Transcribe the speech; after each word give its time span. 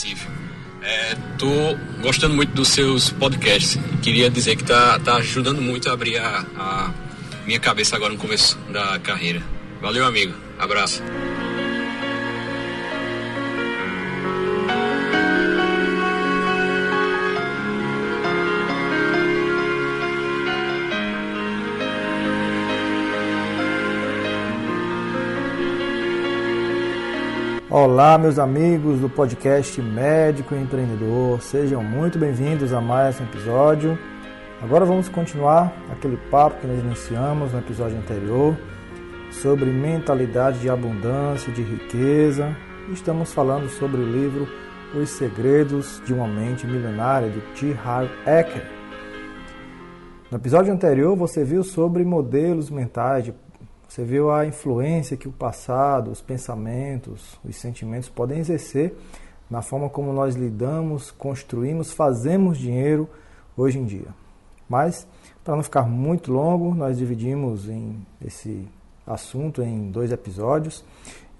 Recife. 0.00 0.26
É, 0.82 1.14
tô 1.36 1.76
gostando 2.00 2.34
muito 2.34 2.54
dos 2.54 2.68
seus 2.68 3.10
podcasts. 3.10 3.78
Queria 4.02 4.30
dizer 4.30 4.56
que 4.56 4.64
tá, 4.64 4.98
tá 4.98 5.16
ajudando 5.16 5.60
muito 5.60 5.90
a 5.90 5.92
abrir 5.92 6.16
a, 6.18 6.44
a 6.56 6.90
minha 7.46 7.60
cabeça 7.60 7.96
agora 7.96 8.12
no 8.12 8.18
começo 8.18 8.58
da 8.70 8.98
carreira. 8.98 9.42
Valeu, 9.80 10.06
amigo. 10.06 10.34
Abraço. 10.58 11.02
Olá, 27.72 28.18
meus 28.18 28.36
amigos 28.36 28.98
do 28.98 29.08
podcast 29.08 29.80
Médico 29.80 30.56
e 30.56 30.60
Empreendedor, 30.60 31.40
sejam 31.40 31.84
muito 31.84 32.18
bem-vindos 32.18 32.72
a 32.72 32.80
mais 32.80 33.20
um 33.20 33.22
episódio. 33.22 33.96
Agora 34.60 34.84
vamos 34.84 35.08
continuar 35.08 35.72
aquele 35.88 36.16
papo 36.16 36.60
que 36.60 36.66
nós 36.66 36.80
iniciamos 36.80 37.52
no 37.52 37.60
episódio 37.60 37.96
anterior 37.96 38.58
sobre 39.30 39.66
mentalidade 39.66 40.58
de 40.58 40.68
abundância, 40.68 41.52
de 41.52 41.62
riqueza. 41.62 42.56
Estamos 42.92 43.32
falando 43.32 43.68
sobre 43.68 44.00
o 44.00 44.04
livro 44.04 44.48
Os 44.92 45.10
Segredos 45.10 46.02
de 46.04 46.12
uma 46.12 46.26
Mente 46.26 46.66
Milionária 46.66 47.30
de 47.30 47.40
T. 47.54 47.78
Harv 47.84 48.10
Eker. 48.26 48.68
No 50.28 50.38
episódio 50.38 50.72
anterior 50.72 51.14
você 51.14 51.44
viu 51.44 51.62
sobre 51.62 52.04
modelos 52.04 52.68
mentais 52.68 53.26
de 53.26 53.34
você 53.90 54.04
viu 54.04 54.30
a 54.30 54.46
influência 54.46 55.16
que 55.16 55.26
o 55.26 55.32
passado, 55.32 56.12
os 56.12 56.20
pensamentos, 56.20 57.36
os 57.44 57.56
sentimentos 57.56 58.08
podem 58.08 58.38
exercer 58.38 58.94
na 59.50 59.62
forma 59.62 59.90
como 59.90 60.12
nós 60.12 60.36
lidamos, 60.36 61.10
construímos, 61.10 61.90
fazemos 61.90 62.56
dinheiro 62.56 63.08
hoje 63.56 63.80
em 63.80 63.84
dia. 63.84 64.06
Mas, 64.68 65.08
para 65.42 65.56
não 65.56 65.64
ficar 65.64 65.88
muito 65.88 66.32
longo, 66.32 66.72
nós 66.72 66.98
dividimos 66.98 67.68
em 67.68 68.06
esse 68.24 68.64
assunto 69.04 69.60
em 69.60 69.90
dois 69.90 70.12
episódios. 70.12 70.84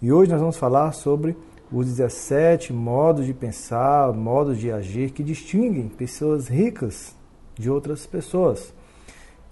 E 0.02 0.10
hoje 0.10 0.32
nós 0.32 0.40
vamos 0.40 0.56
falar 0.56 0.90
sobre 0.90 1.36
os 1.70 1.86
17 1.86 2.72
modos 2.72 3.26
de 3.26 3.32
pensar, 3.32 4.12
modos 4.12 4.58
de 4.58 4.72
agir 4.72 5.12
que 5.12 5.22
distinguem 5.22 5.88
pessoas 5.88 6.48
ricas 6.48 7.14
de 7.56 7.70
outras 7.70 8.06
pessoas 8.06 8.74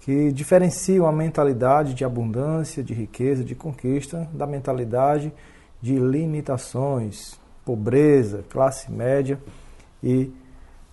que 0.01 0.31
diferenciam 0.31 1.05
a 1.05 1.11
mentalidade 1.11 1.93
de 1.93 2.05
abundância, 2.05 2.83
de 2.83 2.93
riqueza, 2.93 3.43
de 3.43 3.55
conquista 3.55 4.29
da 4.33 4.47
mentalidade 4.47 5.33
de 5.81 5.97
limitações, 5.97 7.39
pobreza, 7.65 8.43
classe 8.49 8.91
média 8.91 9.39
e 10.03 10.31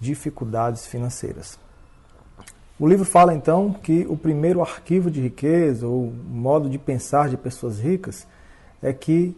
dificuldades 0.01 0.87
financeiras. 0.87 1.59
O 2.79 2.87
livro 2.87 3.07
fala 3.07 3.33
então 3.33 3.73
que 3.73 4.07
o 4.09 4.17
primeiro 4.17 4.61
arquivo 4.61 5.11
de 5.11 5.21
riqueza, 5.21 5.87
ou 5.87 6.13
modo 6.29 6.69
de 6.69 6.79
pensar 6.79 7.31
de 7.31 7.37
pessoas 7.37 7.81
ricas, 7.81 8.27
é 8.83 8.93
que 8.93 9.35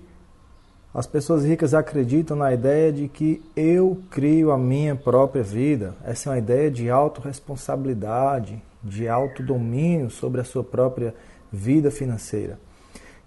as 0.92 1.06
pessoas 1.06 1.44
ricas 1.44 1.74
acreditam 1.74 2.36
na 2.36 2.52
ideia 2.52 2.92
de 2.92 3.06
que 3.06 3.40
eu 3.54 4.02
crio 4.10 4.50
a 4.50 4.58
minha 4.58 4.96
própria 4.96 5.44
vida. 5.44 5.94
Essa 6.04 6.28
é 6.28 6.32
uma 6.32 6.38
ideia 6.38 6.68
de 6.68 6.90
autorresponsabilidade, 6.90 8.60
de 8.82 9.08
autodomínio 9.08 10.10
sobre 10.10 10.40
a 10.40 10.44
sua 10.44 10.64
própria 10.64 11.14
vida 11.52 11.90
financeira. 11.90 12.58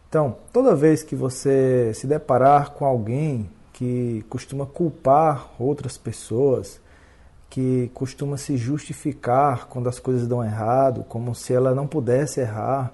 Então, 0.07 0.35
toda 0.51 0.75
vez 0.75 1.03
que 1.03 1.15
você 1.15 1.91
se 1.93 2.05
deparar 2.05 2.71
com 2.71 2.85
alguém 2.85 3.49
que 3.71 4.25
costuma 4.29 4.65
culpar 4.65 5.51
outras 5.57 5.97
pessoas, 5.97 6.81
que 7.49 7.89
costuma 7.93 8.37
se 8.37 8.55
justificar 8.57 9.67
quando 9.67 9.89
as 9.89 9.99
coisas 9.99 10.27
dão 10.27 10.43
errado, 10.43 11.03
como 11.07 11.33
se 11.33 11.53
ela 11.53 11.73
não 11.73 11.87
pudesse 11.87 12.39
errar, 12.39 12.93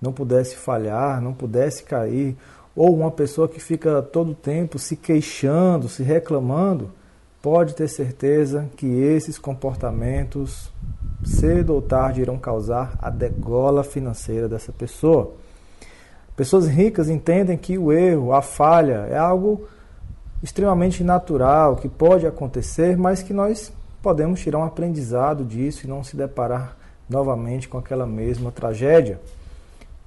não 0.00 0.12
pudesse 0.12 0.56
falhar, 0.56 1.20
não 1.20 1.34
pudesse 1.34 1.82
cair, 1.82 2.36
ou 2.74 2.94
uma 2.94 3.10
pessoa 3.10 3.48
que 3.48 3.60
fica 3.60 4.00
todo 4.00 4.34
tempo 4.34 4.78
se 4.78 4.96
queixando, 4.96 5.88
se 5.88 6.02
reclamando, 6.02 6.90
pode 7.42 7.74
ter 7.74 7.88
certeza 7.88 8.68
que 8.76 8.86
esses 8.86 9.38
comportamentos 9.38 10.70
cedo 11.24 11.74
ou 11.74 11.82
tarde 11.82 12.20
irão 12.20 12.38
causar 12.38 12.98
a 13.00 13.10
degola 13.10 13.82
financeira 13.82 14.48
dessa 14.48 14.72
pessoa. 14.72 15.32
Pessoas 16.36 16.66
ricas 16.66 17.08
entendem 17.08 17.56
que 17.56 17.76
o 17.76 17.92
erro, 17.92 18.32
a 18.32 18.40
falha, 18.40 19.06
é 19.10 19.18
algo 19.18 19.68
extremamente 20.42 21.04
natural, 21.04 21.76
que 21.76 21.88
pode 21.88 22.26
acontecer, 22.26 22.96
mas 22.96 23.22
que 23.22 23.34
nós 23.34 23.72
podemos 24.02 24.40
tirar 24.40 24.58
um 24.58 24.64
aprendizado 24.64 25.44
disso 25.44 25.84
e 25.84 25.88
não 25.88 26.02
se 26.02 26.16
deparar 26.16 26.76
novamente 27.08 27.68
com 27.68 27.76
aquela 27.76 28.06
mesma 28.06 28.50
tragédia. 28.50 29.20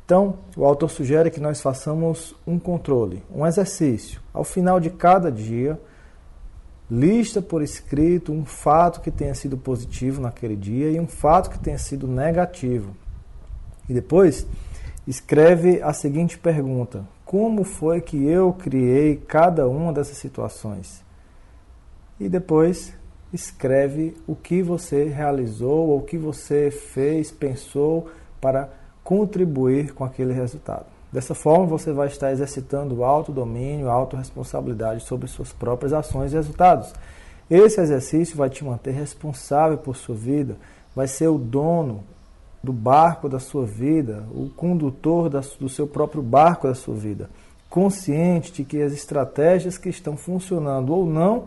Então, 0.05 0.35
o 0.57 0.65
autor 0.65 0.89
sugere 0.89 1.29
que 1.29 1.39
nós 1.39 1.61
façamos 1.61 2.35
um 2.45 2.57
controle, 2.57 3.23
um 3.33 3.45
exercício. 3.45 4.19
Ao 4.33 4.44
final 4.44 4.79
de 4.79 4.89
cada 4.89 5.31
dia, 5.31 5.79
lista 6.89 7.41
por 7.41 7.61
escrito 7.61 8.31
um 8.31 8.45
fato 8.45 9.01
que 9.01 9.11
tenha 9.11 9.33
sido 9.33 9.57
positivo 9.57 10.21
naquele 10.21 10.55
dia 10.55 10.91
e 10.91 10.99
um 10.99 11.07
fato 11.07 11.49
que 11.49 11.59
tenha 11.59 11.77
sido 11.77 12.07
negativo. 12.07 12.95
E 13.88 13.94
depois 13.94 14.45
escreve 15.07 15.81
a 15.81 15.94
seguinte 15.94 16.38
pergunta: 16.38 17.05
Como 17.25 17.63
foi 17.63 18.01
que 18.01 18.25
eu 18.25 18.53
criei 18.53 19.16
cada 19.16 19.67
uma 19.67 19.91
dessas 19.91 20.17
situações? 20.17 21.03
E 22.19 22.29
depois 22.29 22.94
escreve 23.33 24.15
o 24.27 24.35
que 24.35 24.61
você 24.61 25.05
realizou 25.05 25.89
ou 25.89 26.00
o 26.00 26.03
que 26.03 26.17
você 26.17 26.69
fez, 26.69 27.31
pensou 27.31 28.07
para 28.39 28.69
contribuir 29.03 29.94
com 29.94 30.05
aquele 30.05 30.33
resultado. 30.33 30.93
Dessa 31.13 31.35
forma, 31.35 31.68
você 31.68 31.94
vai 31.94 32.07
estar 32.07 32.31
exercitando 32.31 33.03
autodomínio, 33.03 33.88
autorresponsabilidade 33.88 35.03
sobre 35.03 35.28
suas 35.28 35.53
próprias 35.53 35.94
ações 35.94 36.34
e 36.34 36.35
resultados. 36.35 36.91
Esse 37.47 37.79
exercício 37.79 38.35
vai 38.35 38.50
te 38.50 38.66
manter 38.66 38.90
responsável 38.90 39.78
por 39.78 39.96
sua 39.96 40.16
vida, 40.16 40.57
vai 40.96 41.07
ser 41.07 41.28
o 41.28 41.38
dono 41.38 42.03
do 42.63 42.74
barco 42.74 43.29
da 43.29 43.40
sua 43.40 43.63
vida, 43.63 44.24
o 44.31 44.50
condutor 44.50 45.29
do 45.29 45.69
seu 45.69 45.85
próprio 45.85 46.24
barco 46.24 46.68
da 46.68 46.74
sua 46.74 46.96
vida, 46.96 47.30
consciente 47.69 48.51
de 48.51 48.63
que 48.63 48.81
as 48.81 48.91
estratégias 48.91 49.78
que 49.78 49.90
estão 49.90 50.18
funcionando 50.18 50.95
ou 50.95 51.06
não 51.06 51.44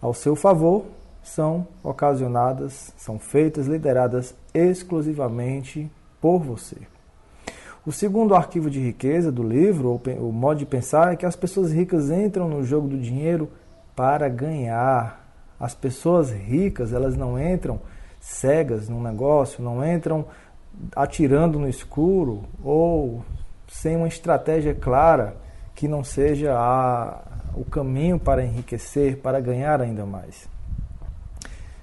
ao 0.00 0.12
seu 0.12 0.34
favor 0.34 0.86
são 1.22 1.64
ocasionadas, 1.80 2.92
são 2.96 3.20
feitas, 3.20 3.68
lideradas 3.68 4.34
exclusivamente 4.52 5.88
por 6.20 6.40
você. 6.40 6.91
O 7.84 7.90
segundo 7.90 8.36
arquivo 8.36 8.70
de 8.70 8.78
riqueza 8.78 9.32
do 9.32 9.42
livro, 9.42 10.00
o 10.20 10.32
modo 10.32 10.58
de 10.58 10.66
pensar, 10.66 11.12
é 11.12 11.16
que 11.16 11.26
as 11.26 11.34
pessoas 11.34 11.72
ricas 11.72 12.12
entram 12.12 12.48
no 12.48 12.62
jogo 12.62 12.86
do 12.86 12.96
dinheiro 12.96 13.50
para 13.96 14.28
ganhar. 14.28 15.26
As 15.58 15.74
pessoas 15.74 16.30
ricas, 16.30 16.92
elas 16.92 17.16
não 17.16 17.40
entram 17.40 17.80
cegas 18.20 18.88
no 18.88 19.02
negócio, 19.02 19.64
não 19.64 19.84
entram 19.84 20.24
atirando 20.94 21.58
no 21.58 21.68
escuro 21.68 22.44
ou 22.62 23.24
sem 23.66 23.96
uma 23.96 24.06
estratégia 24.06 24.74
clara 24.74 25.34
que 25.74 25.88
não 25.88 26.04
seja 26.04 26.54
a, 26.56 27.20
o 27.52 27.64
caminho 27.64 28.16
para 28.16 28.44
enriquecer, 28.44 29.18
para 29.18 29.40
ganhar 29.40 29.80
ainda 29.80 30.06
mais. 30.06 30.48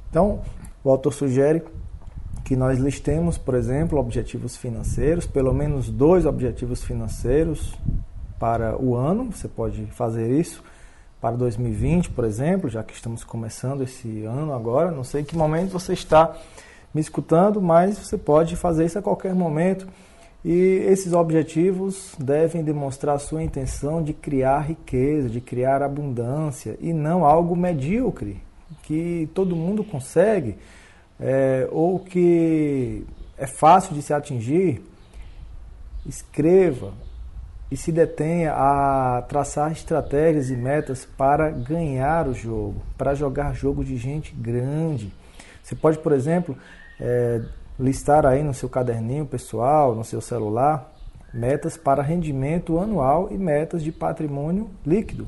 Então, 0.09 0.39
o 0.81 0.89
autor 0.89 1.11
sugere 1.11 1.61
que 2.49 2.55
nós 2.55 2.79
listemos, 2.79 3.37
por 3.37 3.53
exemplo, 3.53 3.99
objetivos 3.99 4.57
financeiros, 4.57 5.27
pelo 5.27 5.53
menos 5.53 5.87
dois 5.87 6.25
objetivos 6.25 6.83
financeiros 6.83 7.75
para 8.39 8.75
o 8.75 8.95
ano. 8.95 9.31
Você 9.31 9.47
pode 9.47 9.85
fazer 9.91 10.31
isso 10.31 10.63
para 11.21 11.35
2020, 11.35 12.09
por 12.09 12.25
exemplo, 12.25 12.67
já 12.67 12.81
que 12.81 12.91
estamos 12.91 13.23
começando 13.23 13.83
esse 13.83 14.23
ano 14.23 14.51
agora. 14.51 14.89
Não 14.89 15.03
sei 15.03 15.21
em 15.21 15.23
que 15.23 15.37
momento 15.37 15.69
você 15.69 15.93
está 15.93 16.35
me 16.91 16.99
escutando, 16.99 17.61
mas 17.61 17.99
você 17.99 18.17
pode 18.17 18.55
fazer 18.55 18.83
isso 18.83 18.97
a 18.97 19.01
qualquer 19.03 19.35
momento. 19.35 19.87
E 20.43 20.83
esses 20.87 21.13
objetivos 21.13 22.15
devem 22.17 22.63
demonstrar 22.63 23.19
sua 23.19 23.43
intenção 23.43 24.01
de 24.01 24.11
criar 24.11 24.61
riqueza, 24.61 25.29
de 25.29 25.39
criar 25.39 25.83
abundância 25.83 26.79
e 26.81 26.93
não 26.93 27.23
algo 27.23 27.55
medíocre 27.55 28.41
que 28.81 29.29
todo 29.35 29.55
mundo 29.55 29.83
consegue 29.83 30.57
é, 31.19 31.67
ou 31.71 31.99
que 31.99 33.05
é 33.37 33.45
fácil 33.45 33.93
de 33.93 34.01
se 34.01 34.13
atingir, 34.13 34.81
escreva 36.05 36.93
e 37.71 37.77
se 37.77 37.91
detenha 37.91 38.53
a 38.53 39.21
traçar 39.27 39.71
estratégias 39.71 40.49
e 40.49 40.55
metas 40.55 41.05
para 41.05 41.51
ganhar 41.51 42.27
o 42.27 42.33
jogo, 42.33 42.81
para 42.97 43.13
jogar 43.13 43.53
jogo 43.53 43.83
de 43.83 43.95
gente 43.97 44.33
grande. 44.33 45.13
Você 45.61 45.75
pode, 45.75 45.99
por 45.99 46.11
exemplo, 46.11 46.57
é, 46.99 47.41
listar 47.79 48.25
aí 48.25 48.41
no 48.41 48.53
seu 48.53 48.67
caderninho 48.67 49.25
pessoal, 49.25 49.93
no 49.93 50.03
seu 50.03 50.19
celular, 50.19 50.91
metas 51.31 51.77
para 51.77 52.01
rendimento 52.01 52.79
anual 52.79 53.29
e 53.31 53.37
metas 53.37 53.83
de 53.83 53.91
patrimônio 53.91 54.69
líquido. 54.85 55.27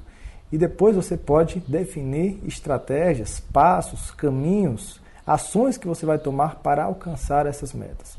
E 0.51 0.57
depois 0.57 0.95
você 0.95 1.15
pode 1.15 1.59
definir 1.67 2.39
estratégias, 2.45 3.39
passos, 3.39 4.11
caminhos, 4.11 4.99
ações 5.25 5.77
que 5.77 5.87
você 5.87 6.05
vai 6.05 6.17
tomar 6.17 6.55
para 6.55 6.83
alcançar 6.83 7.45
essas 7.45 7.73
metas. 7.73 8.17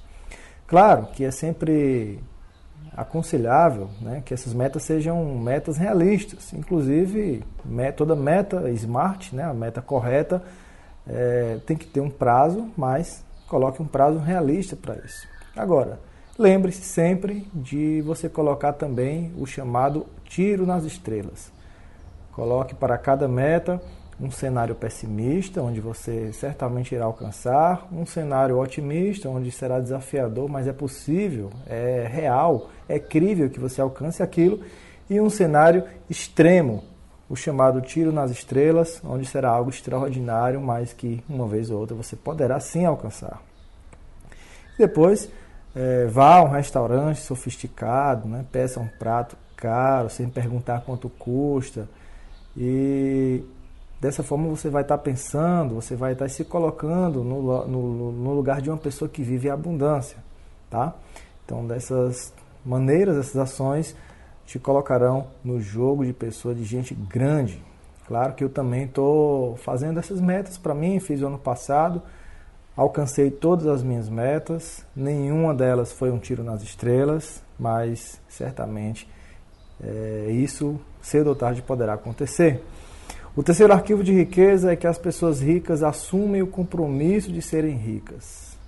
Claro 0.66 1.06
que 1.12 1.25
é 1.25 1.31
sempre 1.31 2.19
aconselhável 2.96 3.88
né, 4.00 4.22
que 4.25 4.34
essas 4.34 4.52
metas 4.52 4.82
sejam 4.82 5.25
metas 5.38 5.76
realistas. 5.76 6.52
Inclusive, 6.52 7.44
toda 7.96 8.14
meta 8.14 8.70
smart, 8.70 9.34
né, 9.34 9.44
a 9.44 9.54
meta 9.54 9.81
correta, 9.81 10.43
é, 11.06 11.58
tem 11.66 11.76
que 11.76 11.87
ter 11.87 12.00
um 12.00 12.10
prazo, 12.10 12.70
mas 12.76 13.25
coloque 13.49 13.82
um 13.82 13.87
prazo 13.87 14.19
realista 14.19 14.76
para 14.76 14.96
isso. 14.96 15.26
Agora, 15.56 16.00
lembre-se 16.38 16.82
sempre 16.82 17.49
de 17.52 18.00
você 18.02 18.28
colocar 18.28 18.72
também 18.72 19.32
o 19.37 19.46
chamado 19.46 20.06
tiro 20.25 20.66
nas 20.66 20.84
estrelas. 20.84 21.52
Coloque 22.32 22.75
para 22.75 22.96
cada 22.96 23.28
meta 23.28 23.81
um 24.23 24.31
cenário 24.31 24.73
pessimista, 24.77 25.61
onde 25.61 25.81
você 25.81 26.33
certamente 26.33 26.95
irá 26.95 27.07
alcançar, 27.07 27.89
um 27.93 28.07
cenário 28.07 28.57
otimista, 28.57 29.29
onde 29.29 29.51
será 29.51 29.81
desafiador, 29.81 30.49
mas 30.49 30.69
é 30.69 30.73
possível, 30.73 31.51
é 31.67 32.07
real, 32.09 32.71
é 32.89 33.01
crível 33.01 33.51
que 33.51 33.59
você 33.59 33.81
alcance 33.81 34.23
aquilo, 34.23 34.61
e 35.11 35.21
um 35.21 35.29
cenário 35.29 35.83
extremo, 36.09 36.85
o 37.29 37.35
chamado 37.35 37.81
tiro 37.81 38.13
nas 38.13 38.31
estrelas, 38.31 39.01
onde 39.05 39.27
será 39.27 39.51
algo 39.51 39.71
extraordinário, 39.71 40.61
mas 40.61 40.93
que 40.93 41.21
uma 41.29 41.49
vez 41.49 41.69
ou 41.69 41.81
outra 41.81 41.97
você 41.97 42.15
poderá 42.15 42.61
sim 42.61 42.85
alcançar. 42.85 43.43
Depois, 44.79 45.29
é, 45.75 46.07
vá 46.07 46.37
a 46.37 46.45
um 46.45 46.51
restaurante 46.51 47.19
sofisticado, 47.19 48.29
né, 48.29 48.45
peça 48.53 48.79
um 48.79 48.87
prato 48.87 49.37
caro, 49.57 50.09
sem 50.09 50.29
perguntar 50.29 50.83
quanto 50.83 51.09
custa, 51.09 51.89
e 52.57 53.43
dessa 54.02 54.25
forma 54.25 54.49
você 54.49 54.69
vai 54.69 54.82
estar 54.82 54.99
pensando, 54.99 55.76
você 55.76 55.94
vai 55.94 56.14
estar 56.14 56.28
se 56.28 56.44
colocando 56.44 57.22
no, 57.22 57.69
no, 57.69 58.10
no 58.10 58.34
lugar 58.34 58.60
de 58.60 58.69
uma 58.69 58.76
pessoa 58.76 59.08
que 59.08 59.22
vive 59.22 59.49
a 59.49 59.54
abundância, 59.54 60.16
tá? 60.69 60.93
Então, 61.44 61.64
dessas 61.64 62.34
maneiras, 62.66 63.16
essas 63.16 63.37
ações 63.37 63.94
te 64.44 64.58
colocarão 64.58 65.28
no 65.44 65.60
jogo 65.60 66.04
de 66.04 66.12
pessoa, 66.12 66.52
de 66.52 66.64
gente 66.64 66.93
grande. 66.94 67.62
Claro 68.08 68.32
que 68.34 68.43
eu 68.43 68.49
também 68.49 68.87
estou 68.87 69.54
fazendo 69.58 70.00
essas 70.00 70.20
metas 70.20 70.58
para 70.58 70.75
mim, 70.75 70.99
fiz 70.99 71.22
o 71.22 71.28
ano 71.28 71.38
passado, 71.38 72.02
alcancei 72.76 73.31
todas 73.31 73.69
as 73.69 73.84
minhas 73.84 74.08
metas, 74.08 74.84
nenhuma 74.96 75.54
delas 75.54 75.93
foi 75.93 76.10
um 76.10 76.19
tiro 76.19 76.43
nas 76.43 76.60
estrelas, 76.64 77.40
mas 77.56 78.20
certamente 78.28 79.08
é, 79.81 80.26
isso 80.32 80.81
cedo 81.00 81.28
ou 81.28 81.37
tarde 81.37 81.62
poderá 81.62 81.94
acontecer. 81.94 82.60
O 83.34 83.43
terceiro 83.43 83.73
arquivo 83.73 84.05
de 84.05 84.12
riqueza 84.12 84.73
é 84.73 84.76
que 84.76 84.87
as 84.87 84.99
pessoas 84.99 85.40
ricas 85.40 85.82
assumem 85.82 86.43
o 86.43 86.46
compromisso 86.46 87.32
de 87.32 87.40
serem 87.40 87.75
ricas. 87.75 88.58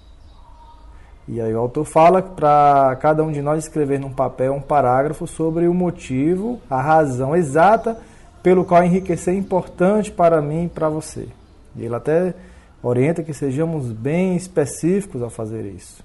E 1.29 1.39
aí 1.39 1.55
o 1.55 1.59
autor 1.59 1.85
fala 1.85 2.23
para 2.23 2.97
cada 2.97 3.23
um 3.23 3.31
de 3.31 3.43
nós 3.43 3.65
escrever 3.65 4.01
num 4.01 4.13
papel 4.13 4.55
um 4.55 4.63
parágrafo 4.63 5.27
sobre 5.27 5.69
o 5.69 5.75
motivo, 5.75 6.61
a 6.71 6.81
razão 6.81 7.37
exata 7.37 7.99
pelo 8.43 8.65
qual 8.65 8.83
enriquecer 8.83 9.35
é 9.35 9.37
importante 9.37 10.11
para 10.11 10.41
mim 10.41 10.65
e 10.65 10.69
para 10.69 10.89
você. 10.89 11.29
E 11.77 11.85
ele 11.85 11.95
até 11.95 12.35
orienta 12.83 13.23
que 13.23 13.35
sejamos 13.35 13.93
bem 13.93 14.35
específicos 14.35 15.23
ao 15.23 15.29
fazer 15.29 15.67
isso. 15.67 16.03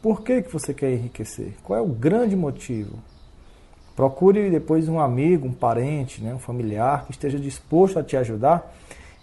Por 0.00 0.22
que, 0.22 0.42
que 0.42 0.52
você 0.52 0.72
quer 0.72 0.92
enriquecer? 0.92 1.54
Qual 1.64 1.76
é 1.76 1.82
o 1.82 1.86
grande 1.86 2.36
motivo? 2.36 2.98
Procure 3.96 4.50
depois 4.50 4.88
um 4.88 5.00
amigo, 5.00 5.48
um 5.48 5.52
parente, 5.52 6.22
né, 6.22 6.34
um 6.34 6.38
familiar 6.38 7.06
que 7.06 7.12
esteja 7.12 7.38
disposto 7.38 7.98
a 7.98 8.02
te 8.02 8.14
ajudar 8.14 8.72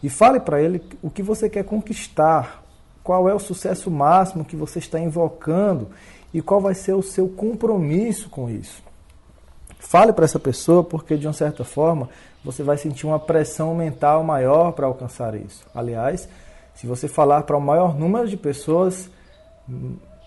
e 0.01 0.09
fale 0.09 0.39
para 0.39 0.59
ele 0.59 0.81
o 1.01 1.11
que 1.11 1.21
você 1.21 1.47
quer 1.47 1.63
conquistar, 1.63 2.63
qual 3.03 3.29
é 3.29 3.33
o 3.35 3.39
sucesso 3.39 3.91
máximo 3.91 4.43
que 4.43 4.55
você 4.55 4.79
está 4.79 4.99
invocando 4.99 5.89
e 6.33 6.41
qual 6.41 6.59
vai 6.59 6.73
ser 6.73 6.93
o 6.93 7.03
seu 7.03 7.29
compromisso 7.29 8.29
com 8.29 8.49
isso. 8.49 8.81
Fale 9.77 10.11
para 10.11 10.25
essa 10.25 10.39
pessoa 10.39 10.83
porque, 10.83 11.17
de 11.17 11.27
uma 11.27 11.33
certa 11.33 11.63
forma, 11.63 12.09
você 12.43 12.63
vai 12.63 12.77
sentir 12.77 13.05
uma 13.05 13.19
pressão 13.19 13.75
mental 13.75 14.23
maior 14.23 14.71
para 14.71 14.87
alcançar 14.87 15.35
isso. 15.35 15.63
Aliás, 15.75 16.27
se 16.73 16.87
você 16.87 17.07
falar 17.07 17.43
para 17.43 17.55
o 17.55 17.61
maior 17.61 17.95
número 17.95 18.27
de 18.27 18.35
pessoas, 18.35 19.09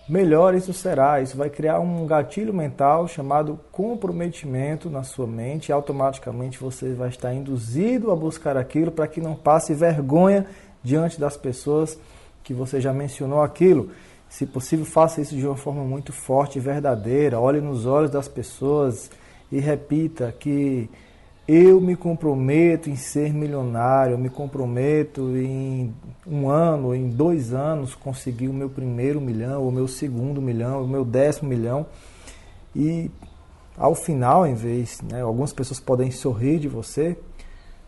melhor 0.07 0.55
isso 0.55 0.73
será. 0.73 1.21
Isso 1.21 1.37
vai 1.37 1.49
criar 1.49 1.79
um 1.79 2.05
gatilho 2.05 2.53
mental 2.53 3.07
chamado 3.07 3.59
comprometimento 3.71 4.89
na 4.89 5.03
sua 5.03 5.27
mente 5.27 5.69
e 5.69 5.71
automaticamente 5.71 6.59
você 6.59 6.93
vai 6.93 7.09
estar 7.09 7.33
induzido 7.33 8.11
a 8.11 8.15
buscar 8.15 8.57
aquilo 8.57 8.91
para 8.91 9.07
que 9.07 9.21
não 9.21 9.35
passe 9.35 9.73
vergonha 9.73 10.45
diante 10.83 11.19
das 11.19 11.35
pessoas 11.35 11.99
que 12.43 12.53
você 12.53 12.79
já 12.79 12.93
mencionou 12.93 13.41
aquilo. 13.41 13.91
Se 14.29 14.45
possível, 14.45 14.85
faça 14.85 15.21
isso 15.21 15.35
de 15.35 15.45
uma 15.45 15.55
forma 15.55 15.83
muito 15.83 16.11
forte 16.11 16.57
e 16.57 16.61
verdadeira. 16.61 17.39
Olhe 17.39 17.61
nos 17.61 17.85
olhos 17.85 18.11
das 18.11 18.27
pessoas 18.27 19.09
e 19.51 19.59
repita 19.59 20.33
que 20.37 20.89
eu 21.47 21.79
me 21.79 21.95
comprometo 21.95 22.89
em 22.89 22.95
ser 22.95 23.33
milionário, 23.33 24.13
eu 24.13 24.17
me 24.17 24.29
comprometo 24.29 25.35
em 25.37 25.93
um 26.25 26.49
ano, 26.49 26.93
em 26.93 27.09
dois 27.09 27.53
anos, 27.53 27.95
conseguir 27.95 28.49
o 28.49 28.53
meu 28.53 28.69
primeiro 28.69 29.21
milhão, 29.21 29.65
o 29.65 29.71
meu 29.71 29.87
segundo 29.87 30.41
milhão, 30.41 30.83
o 30.83 30.87
meu 30.87 31.05
décimo 31.05 31.49
milhão. 31.49 31.85
E 32.75 33.09
ao 33.77 33.95
final, 33.95 34.45
em 34.45 34.55
vez, 34.55 34.99
né, 35.01 35.21
algumas 35.21 35.53
pessoas 35.53 35.79
podem 35.79 36.11
sorrir 36.11 36.59
de 36.59 36.67
você, 36.67 37.17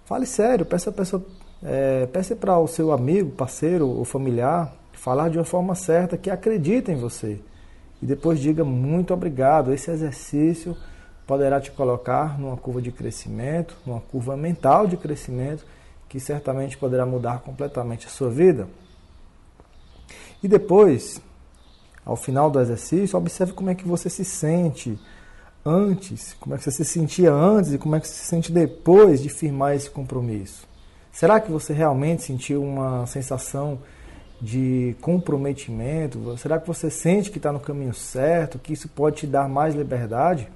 fale 0.06 0.26
sério, 0.26 0.66
peça, 0.66 0.92
peça, 0.92 1.22
é, 1.62 2.06
peça 2.06 2.36
para 2.36 2.58
o 2.58 2.68
seu 2.68 2.94
amigo, 2.94 3.32
parceiro 3.32 3.88
ou 3.88 4.06
familiar 4.06 4.74
falar 5.00 5.30
de 5.30 5.38
uma 5.38 5.46
forma 5.46 5.76
certa 5.76 6.18
que 6.18 6.30
acredita 6.30 6.92
em 6.92 6.96
você. 6.96 7.40
E 8.02 8.06
depois 8.06 8.40
diga 8.40 8.64
muito 8.64 9.14
obrigado. 9.14 9.74
Esse 9.74 9.90
exercício 9.90 10.76
poderá 11.30 11.62
te 11.62 11.70
colocar 11.70 12.40
numa 12.40 12.58
curva 12.58 12.82
de 12.82 12.92
crescimento, 12.92 13.78
numa 13.86 14.02
curva 14.02 14.36
mental 14.36 14.88
de 14.88 14.98
crescimento, 14.98 15.64
que 16.10 16.20
certamente 16.20 16.76
poderá 16.76 17.06
mudar 17.06 17.42
completamente 17.42 18.08
a 18.08 18.10
sua 18.10 18.32
vida. 18.32 18.68
E 20.42 20.48
depois, 20.48 21.22
ao 22.04 22.16
final 22.16 22.50
do 22.50 22.60
exercício, 22.60 23.16
observe 23.16 23.54
como 23.54 23.70
é 23.70 23.76
que 23.76 23.88
você 23.88 24.10
se 24.10 24.26
sente 24.26 25.00
antes, 25.64 26.36
como 26.40 26.56
é 26.56 26.58
que 26.58 26.64
você 26.64 26.72
se 26.72 26.84
sentia 26.84 27.32
antes 27.32 27.74
e 27.74 27.78
como 27.78 27.96
é 27.96 28.00
que 28.00 28.08
você 28.08 28.16
se 28.16 28.26
sente 28.26 28.52
depois 28.52 29.22
de 29.22 29.30
firmar 29.30 29.76
esse 29.76 29.88
compromisso. 29.88 30.68
Será 31.12 31.40
que 31.40 31.52
você 31.52 31.74
realmente 31.74 32.24
sentiu 32.24 32.64
uma 32.64 33.06
sensação 33.06 33.78
de 34.42 34.96
comprometimento? 35.00 36.36
Será 36.40 36.60
que 36.60 36.66
você 36.66 36.90
sente 36.90 37.30
que 37.30 37.38
está 37.38 37.52
no 37.52 37.60
caminho 37.60 37.94
certo, 37.94 38.58
que 38.58 38.74
isso 38.74 38.90
pode 38.90 39.18
te 39.18 39.28
dar 39.28 39.48
mais 39.48 39.76
liberdade? 39.76 40.50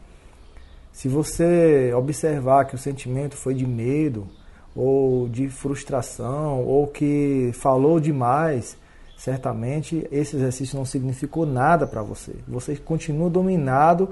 Se 0.94 1.10
você 1.10 1.92
observar 1.94 2.66
que 2.66 2.76
o 2.76 2.78
sentimento 2.78 3.36
foi 3.36 3.56
de 3.56 3.66
medo, 3.66 4.28
ou 4.76 5.28
de 5.28 5.50
frustração, 5.50 6.64
ou 6.64 6.88
que 6.88 7.52
falou 7.54 8.00
demais, 8.00 8.78
certamente 9.18 10.08
esse 10.12 10.36
exercício 10.36 10.78
não 10.78 10.86
significou 10.86 11.46
nada 11.46 11.86
para 11.86 12.02
você. 12.02 12.36
Você 12.48 12.76
continua 12.76 13.30
dominado 13.30 14.10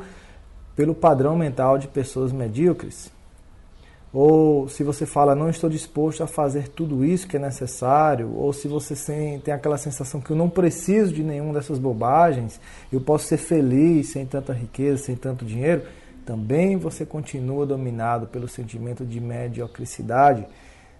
pelo 0.75 0.93
padrão 0.93 1.35
mental 1.35 1.77
de 1.77 1.87
pessoas 1.87 2.31
medíocres. 2.31 3.11
Ou 4.13 4.67
se 4.67 4.83
você 4.83 5.05
fala, 5.05 5.33
não 5.35 5.49
estou 5.49 5.69
disposto 5.69 6.21
a 6.21 6.27
fazer 6.27 6.67
tudo 6.67 7.05
isso 7.05 7.27
que 7.27 7.37
é 7.37 7.39
necessário, 7.39 8.33
ou 8.35 8.51
se 8.51 8.67
você 8.67 8.93
tem 9.39 9.53
aquela 9.53 9.77
sensação 9.77 10.19
que 10.19 10.31
eu 10.31 10.35
não 10.35 10.49
preciso 10.49 11.13
de 11.13 11.23
nenhuma 11.23 11.53
dessas 11.53 11.79
bobagens, 11.79 12.59
eu 12.91 12.99
posso 12.99 13.25
ser 13.27 13.37
feliz 13.37 14.09
sem 14.09 14.25
tanta 14.25 14.51
riqueza, 14.51 15.03
sem 15.03 15.15
tanto 15.15 15.45
dinheiro, 15.45 15.83
também 16.25 16.77
você 16.77 17.05
continua 17.05 17.65
dominado 17.65 18.27
pelo 18.27 18.47
sentimento 18.47 19.05
de 19.05 19.19
mediocridade. 19.19 20.45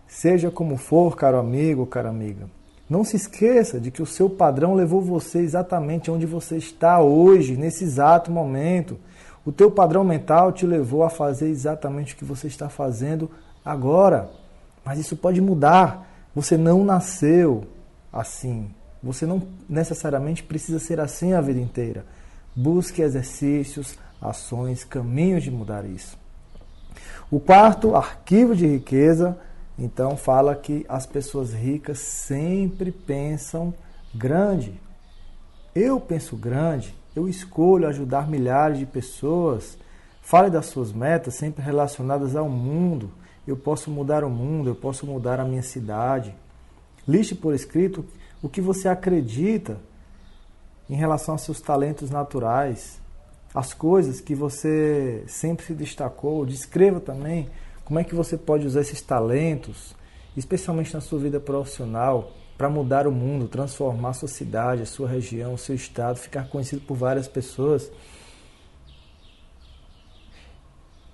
Seja 0.07 0.51
como 0.51 0.77
for, 0.77 1.15
caro 1.15 1.37
amigo, 1.37 1.85
cara 1.85 2.09
amiga, 2.09 2.47
não 2.89 3.05
se 3.05 3.15
esqueça 3.15 3.79
de 3.79 3.89
que 3.89 4.01
o 4.01 4.05
seu 4.05 4.29
padrão 4.29 4.73
levou 4.73 5.01
você 5.01 5.39
exatamente 5.39 6.11
onde 6.11 6.25
você 6.25 6.57
está 6.57 6.99
hoje, 6.99 7.55
nesse 7.55 7.85
exato 7.85 8.29
momento. 8.29 8.99
O 9.45 9.51
teu 9.51 9.71
padrão 9.71 10.03
mental 10.03 10.51
te 10.51 10.65
levou 10.65 11.03
a 11.03 11.09
fazer 11.09 11.47
exatamente 11.47 12.13
o 12.13 12.17
que 12.17 12.25
você 12.25 12.47
está 12.47 12.67
fazendo 12.67 13.31
agora. 13.63 14.29
Mas 14.83 14.99
isso 14.99 15.15
pode 15.15 15.39
mudar. 15.39 16.05
Você 16.35 16.57
não 16.57 16.83
nasceu 16.83 17.63
assim. 18.11 18.69
Você 19.01 19.25
não 19.25 19.41
necessariamente 19.69 20.43
precisa 20.43 20.77
ser 20.77 20.99
assim 20.99 21.31
a 21.31 21.39
vida 21.39 21.59
inteira. 21.61 22.05
Busque 22.53 23.01
exercícios, 23.01 23.97
ações, 24.21 24.83
caminhos 24.83 25.43
de 25.43 25.51
mudar 25.51 25.85
isso. 25.85 26.17
O 27.29 27.39
quarto, 27.39 27.95
arquivo 27.95 28.55
de 28.55 28.67
riqueza, 28.67 29.37
então 29.79 30.15
fala 30.15 30.55
que 30.55 30.85
as 30.87 31.05
pessoas 31.05 31.53
ricas 31.53 31.99
sempre 31.99 32.91
pensam 32.91 33.73
grande. 34.13 34.79
Eu 35.73 35.99
penso 35.99 36.35
grande, 36.35 36.93
eu 37.15 37.27
escolho 37.27 37.87
ajudar 37.87 38.29
milhares 38.29 38.77
de 38.77 38.85
pessoas. 38.85 39.77
Fale 40.21 40.49
das 40.49 40.67
suas 40.67 40.91
metas 40.91 41.33
sempre 41.33 41.63
relacionadas 41.63 42.35
ao 42.35 42.47
mundo. 42.49 43.09
eu 43.47 43.57
posso 43.57 43.89
mudar 43.89 44.23
o 44.23 44.29
mundo, 44.29 44.69
eu 44.69 44.75
posso 44.75 45.05
mudar 45.05 45.39
a 45.39 45.43
minha 45.43 45.63
cidade. 45.63 46.35
Liste 47.07 47.33
por 47.33 47.55
escrito 47.55 48.05
o 48.41 48.47
que 48.47 48.61
você 48.61 48.87
acredita 48.87 49.77
em 50.89 50.95
relação 50.95 51.33
aos 51.33 51.41
seus 51.41 51.59
talentos 51.59 52.11
naturais, 52.11 53.00
as 53.53 53.74
coisas 53.74 54.22
que 54.22 54.34
você 54.34 55.24
sempre 55.27 55.65
se 55.65 55.74
destacou. 55.74 56.46
Descreva 56.46 57.00
também 57.00 57.50
como 57.84 58.00
é 58.00 58.03
que 58.03 58.15
você 58.15 58.38
pode 58.38 58.65
usar 58.65 58.81
esses 58.81 59.01
talentos, 59.01 59.96
especialmente 60.36 60.93
na 60.93 61.01
sua 61.01 61.20
vida 61.20 61.39
profissional, 61.39 62.31
para 62.58 62.70
mudar 62.70 63.08
o 63.08 63.12
mundo, 63.12 63.48
transformar 63.48 64.10
a 64.10 64.13
sua 64.13 64.29
cidade, 64.29 64.84
a 64.84 64.86
sua 64.86 65.08
região, 65.08 65.53
o 65.53 65.58
seu 65.58 65.75
estado, 65.75 66.17
ficar 66.17 66.48
conhecido 66.48 66.81
por 66.81 66.96
várias 66.96 67.27
pessoas. 67.27 67.91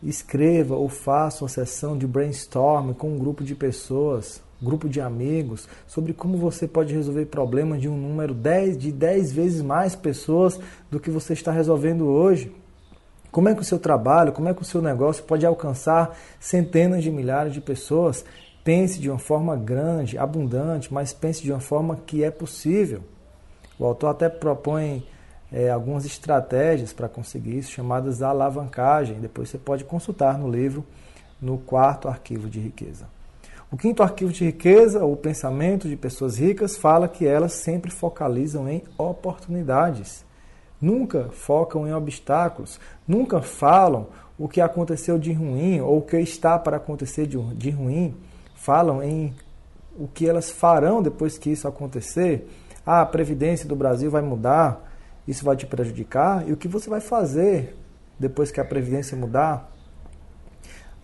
Escreva 0.04 0.76
ou 0.76 0.88
faça 0.90 1.44
uma 1.44 1.50
sessão 1.50 1.98
de 1.98 2.06
brainstorm 2.06 2.94
com 2.94 3.16
um 3.16 3.18
grupo 3.18 3.44
de 3.44 3.56
pessoas, 3.56 4.44
grupo 4.62 4.90
de 4.90 5.00
amigos, 5.00 5.68
sobre 5.86 6.14
como 6.14 6.38
você 6.38 6.68
pode 6.68 6.94
resolver 6.94 7.26
problemas 7.26 7.82
de 7.82 7.88
um 7.88 7.96
número 7.96 8.34
10, 8.34 8.78
de 8.78 8.92
10 8.92 9.32
vezes 9.32 9.62
mais 9.62 9.96
pessoas 9.96 10.60
do 10.90 11.00
que 11.00 11.12
você 11.12 11.34
está 11.34 11.52
resolvendo 11.52 12.08
hoje. 12.08 12.52
Como 13.32 13.50
é 13.50 13.54
que 13.54 13.62
o 13.62 13.66
seu 13.66 13.78
trabalho, 13.78 14.32
como 14.32 14.50
é 14.50 14.54
que 14.54 14.62
o 14.62 14.66
seu 14.66 14.82
negócio 14.82 15.24
pode 15.24 15.46
alcançar 15.46 16.18
centenas 16.40 17.04
de 17.04 17.12
milhares 17.12 17.54
de 17.54 17.62
pessoas? 17.62 18.26
Pense 18.64 19.00
de 19.00 19.10
uma 19.10 19.20
forma 19.20 19.56
grande, 19.56 20.18
abundante, 20.18 20.94
mas 20.94 21.14
pense 21.14 21.44
de 21.44 21.52
uma 21.52 21.60
forma 21.60 21.96
que 22.06 22.24
é 22.24 22.32
possível. 22.32 23.02
O 23.78 23.86
autor 23.86 24.10
até 24.10 24.28
propõe 24.28 25.06
é, 25.52 25.70
algumas 25.70 26.06
estratégias 26.06 26.92
para 26.92 27.08
conseguir 27.08 27.60
isso, 27.60 27.72
chamadas 27.72 28.22
alavancagem. 28.22 29.20
Depois 29.20 29.50
você 29.50 29.58
pode 29.58 29.84
consultar 29.84 30.38
no 30.38 30.50
livro, 30.50 30.84
no 31.40 31.58
quarto 31.58 32.08
arquivo 32.08 32.50
de 32.50 32.60
riqueza. 32.60 33.08
O 33.70 33.76
quinto 33.76 34.02
arquivo 34.02 34.32
de 34.32 34.46
riqueza, 34.46 35.04
o 35.04 35.16
pensamento 35.18 35.90
de 35.90 35.98
pessoas 35.98 36.38
ricas, 36.38 36.78
fala 36.78 37.08
que 37.08 37.28
elas 37.28 37.52
sempre 37.52 37.92
focalizam 37.92 38.70
em 38.70 38.82
oportunidades. 38.98 40.26
Nunca 40.80 41.30
focam 41.32 41.86
em 41.86 41.94
obstáculos, 41.94 42.80
nunca 43.06 43.42
falam 43.42 44.08
o 44.38 44.48
que 44.48 44.62
aconteceu 44.62 45.18
de 45.18 45.34
ruim 45.34 45.82
ou 45.82 45.98
o 45.98 46.02
que 46.02 46.18
está 46.18 46.58
para 46.58 46.78
acontecer 46.78 47.28
de, 47.28 47.70
ruim. 47.70 48.16
Falam 48.56 49.04
em 49.04 49.36
o 49.98 50.08
que 50.08 50.30
elas 50.30 50.50
farão 50.50 51.02
depois 51.02 51.38
que 51.38 51.50
isso 51.50 51.68
acontecer. 51.68 52.48
Ah, 52.86 53.02
a 53.02 53.06
previdência 53.06 53.68
do 53.68 53.76
Brasil 53.76 54.10
vai 54.10 54.22
mudar, 54.22 54.94
isso 55.28 55.44
vai 55.44 55.58
te 55.58 55.66
prejudicar? 55.66 56.48
E 56.48 56.54
o 56.54 56.58
que 56.58 56.70
você 56.70 56.90
vai 56.90 57.02
fazer 57.02 57.76
depois 58.18 58.50
que 58.50 58.62
a 58.62 58.66
previdência 58.66 59.18
mudar? 59.18 59.70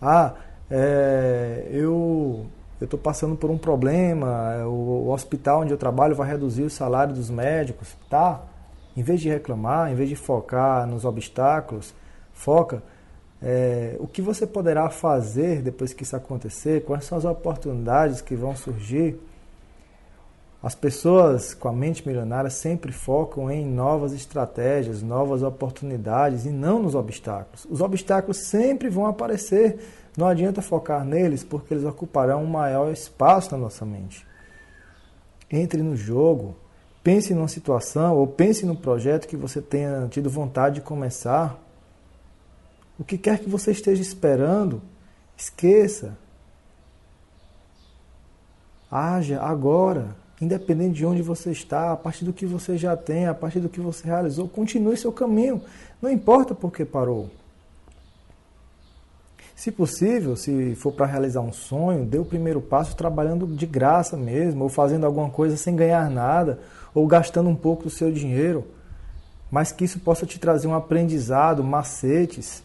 Ah, 0.00 0.34
é, 0.70 1.68
eu 1.70 2.46
estou 2.80 2.98
passando 2.98 3.36
por 3.36 3.50
um 3.50 3.58
problema, 3.58 4.64
o, 4.66 5.06
o, 5.06 5.10
hospital 5.10 5.62
onde 5.62 5.72
eu 5.72 5.78
trabalho 5.78 6.14
vai 6.14 6.28
reduzir 6.28 6.62
o 6.62 6.70
salário 6.70 7.14
dos 7.14 7.30
médicos, 7.30 7.96
tá? 8.10 8.42
Em 8.96 9.02
vez 9.02 9.20
de 9.20 9.28
reclamar, 9.28 9.90
em 9.90 9.94
vez 9.94 10.08
de 10.08 10.16
focar 10.16 10.86
nos 10.86 11.04
obstáculos, 11.04 11.94
foca 12.32 12.82
é, 13.42 13.96
o 13.98 14.06
que 14.06 14.22
você 14.22 14.46
poderá 14.46 14.88
fazer 14.90 15.62
depois 15.62 15.92
que 15.92 16.02
isso 16.02 16.16
acontecer, 16.16 16.84
quais 16.84 17.04
são 17.04 17.18
as 17.18 17.24
oportunidades 17.24 18.20
que 18.20 18.34
vão 18.34 18.54
surgir 18.54 19.18
as 20.64 20.74
pessoas 20.74 21.52
com 21.52 21.68
a 21.68 21.72
mente 21.74 22.08
milionária 22.08 22.48
sempre 22.48 22.90
focam 22.90 23.50
em 23.50 23.66
novas 23.66 24.14
estratégias, 24.14 25.02
novas 25.02 25.42
oportunidades 25.42 26.46
e 26.46 26.48
não 26.48 26.82
nos 26.82 26.94
obstáculos. 26.94 27.66
Os 27.68 27.82
obstáculos 27.82 28.38
sempre 28.46 28.88
vão 28.88 29.04
aparecer, 29.04 29.78
não 30.16 30.26
adianta 30.28 30.62
focar 30.62 31.04
neles 31.04 31.42
porque 31.42 31.74
eles 31.74 31.84
ocuparão 31.84 32.42
um 32.42 32.46
maior 32.46 32.92
espaço 32.92 33.52
na 33.52 33.58
nossa 33.58 33.84
mente. 33.84 34.26
Entre 35.50 35.82
no 35.82 35.96
jogo, 35.96 36.56
pense 37.02 37.34
numa 37.34 37.48
situação 37.48 38.16
ou 38.16 38.26
pense 38.26 38.64
no 38.64 38.76
projeto 38.76 39.26
que 39.26 39.36
você 39.36 39.60
tenha 39.60 40.06
tido 40.08 40.30
vontade 40.30 40.76
de 40.76 40.80
começar. 40.80 41.60
O 42.98 43.04
que 43.04 43.18
quer 43.18 43.38
que 43.38 43.48
você 43.48 43.72
esteja 43.72 44.02
esperando, 44.02 44.80
esqueça. 45.36 46.16
Haja 48.90 49.42
agora 49.42 50.16
independente 50.40 50.94
de 50.94 51.06
onde 51.06 51.22
você 51.22 51.50
está, 51.50 51.92
a 51.92 51.96
partir 51.96 52.24
do 52.24 52.32
que 52.32 52.46
você 52.46 52.76
já 52.76 52.96
tem, 52.96 53.26
a 53.26 53.34
partir 53.34 53.60
do 53.60 53.68
que 53.68 53.80
você 53.80 54.06
realizou, 54.06 54.48
continue 54.48 54.96
seu 54.96 55.12
caminho. 55.12 55.62
Não 56.00 56.10
importa 56.10 56.54
por 56.54 56.72
que 56.72 56.84
parou. 56.84 57.30
Se 59.54 59.70
possível, 59.70 60.34
se 60.36 60.74
for 60.74 60.92
para 60.92 61.06
realizar 61.06 61.40
um 61.40 61.52
sonho, 61.52 62.04
dê 62.04 62.18
o 62.18 62.24
primeiro 62.24 62.60
passo 62.60 62.96
trabalhando 62.96 63.46
de 63.46 63.66
graça 63.66 64.16
mesmo, 64.16 64.64
ou 64.64 64.68
fazendo 64.68 65.06
alguma 65.06 65.30
coisa 65.30 65.56
sem 65.56 65.76
ganhar 65.76 66.10
nada, 66.10 66.58
ou 66.92 67.06
gastando 67.06 67.48
um 67.48 67.54
pouco 67.54 67.84
do 67.84 67.90
seu 67.90 68.10
dinheiro, 68.10 68.66
mas 69.50 69.70
que 69.70 69.84
isso 69.84 70.00
possa 70.00 70.26
te 70.26 70.38
trazer 70.38 70.66
um 70.66 70.74
aprendizado, 70.74 71.62
macetes. 71.62 72.64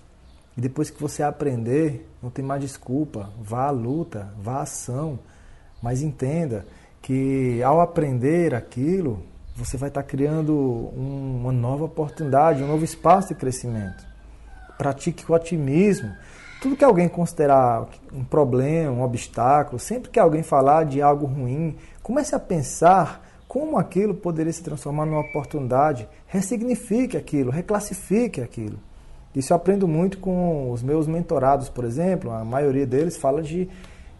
E 0.58 0.62
depois 0.62 0.90
que 0.90 1.00
você 1.00 1.22
aprender, 1.22 2.10
não 2.22 2.30
tem 2.30 2.44
mais 2.44 2.62
desculpa. 2.62 3.30
Vá 3.40 3.68
à 3.68 3.72
luta, 3.72 4.34
vá 4.42 4.56
à 4.56 4.62
ação. 4.64 5.20
Mas 5.82 6.02
entenda 6.02 6.66
que 7.02 7.62
ao 7.64 7.80
aprender 7.80 8.56
aquilo, 8.56 9.24
você 9.56 9.78
vai 9.78 9.90
estar 9.90 10.04
criando 10.04 10.54
um, 10.54 11.42
uma 11.42 11.52
nova 11.52 11.86
oportunidade, 11.86 12.64
um 12.64 12.68
novo 12.68 12.84
espaço 12.84 13.30
de 13.30 13.36
crescimento. 13.36 14.04
Pratique 14.78 15.30
o 15.30 15.36
otimismo. 15.36 16.12
Tudo 16.62 16.76
que 16.76 16.84
alguém 16.84 17.08
considerar 17.08 17.88
um 18.14 18.24
problema, 18.24 18.92
um 18.92 19.02
obstáculo, 19.02 19.80
sempre 19.80 20.10
que 20.10 20.20
alguém 20.20 20.44
falar 20.44 20.84
de 20.84 21.02
algo 21.02 21.26
ruim, 21.26 21.78
comece 22.04 22.36
a 22.36 22.40
pensar 22.40 23.26
como 23.48 23.78
aquilo 23.78 24.14
poderia 24.14 24.52
se 24.52 24.62
transformar 24.62 25.06
numa 25.06 25.22
oportunidade. 25.22 26.08
Ressignifique 26.28 27.16
aquilo, 27.16 27.50
reclassifique 27.50 28.42
aquilo. 28.42 28.78
Isso 29.34 29.54
eu 29.54 29.58
aprendo 29.58 29.88
muito 29.88 30.18
com 30.18 30.70
os 30.72 30.84
meus 30.84 31.08
mentorados, 31.08 31.70
por 31.70 31.86
exemplo. 31.86 32.30
A 32.30 32.44
maioria 32.44 32.86
deles 32.86 33.16
fala 33.16 33.42
de 33.42 33.70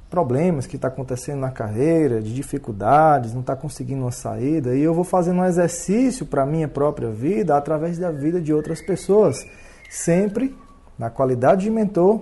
problemas 0.10 0.66
que 0.66 0.78
está 0.78 0.88
acontecendo 0.88 1.42
na 1.42 1.52
carreira, 1.52 2.22
de 2.22 2.34
dificuldades, 2.34 3.34
não 3.34 3.42
está 3.42 3.56
conseguindo 3.56 4.02
uma 4.02 4.12
saída, 4.12 4.76
e 4.76 4.82
eu 4.82 4.94
vou 4.94 5.04
fazendo 5.04 5.42
um 5.42 5.46
exercício 5.46 6.26
para 6.26 6.44
a 6.44 6.46
minha 6.46 6.68
própria 6.68 7.10
vida 7.10 7.56
através 7.56 8.00
da 8.00 8.10
vida 8.12 8.42
de 8.42 8.52
outras 8.52 8.82
pessoas, 8.82 9.46
sempre 9.90 10.56
na 11.00 11.10
qualidade 11.10 11.64
de 11.64 11.72
mentor, 11.72 12.22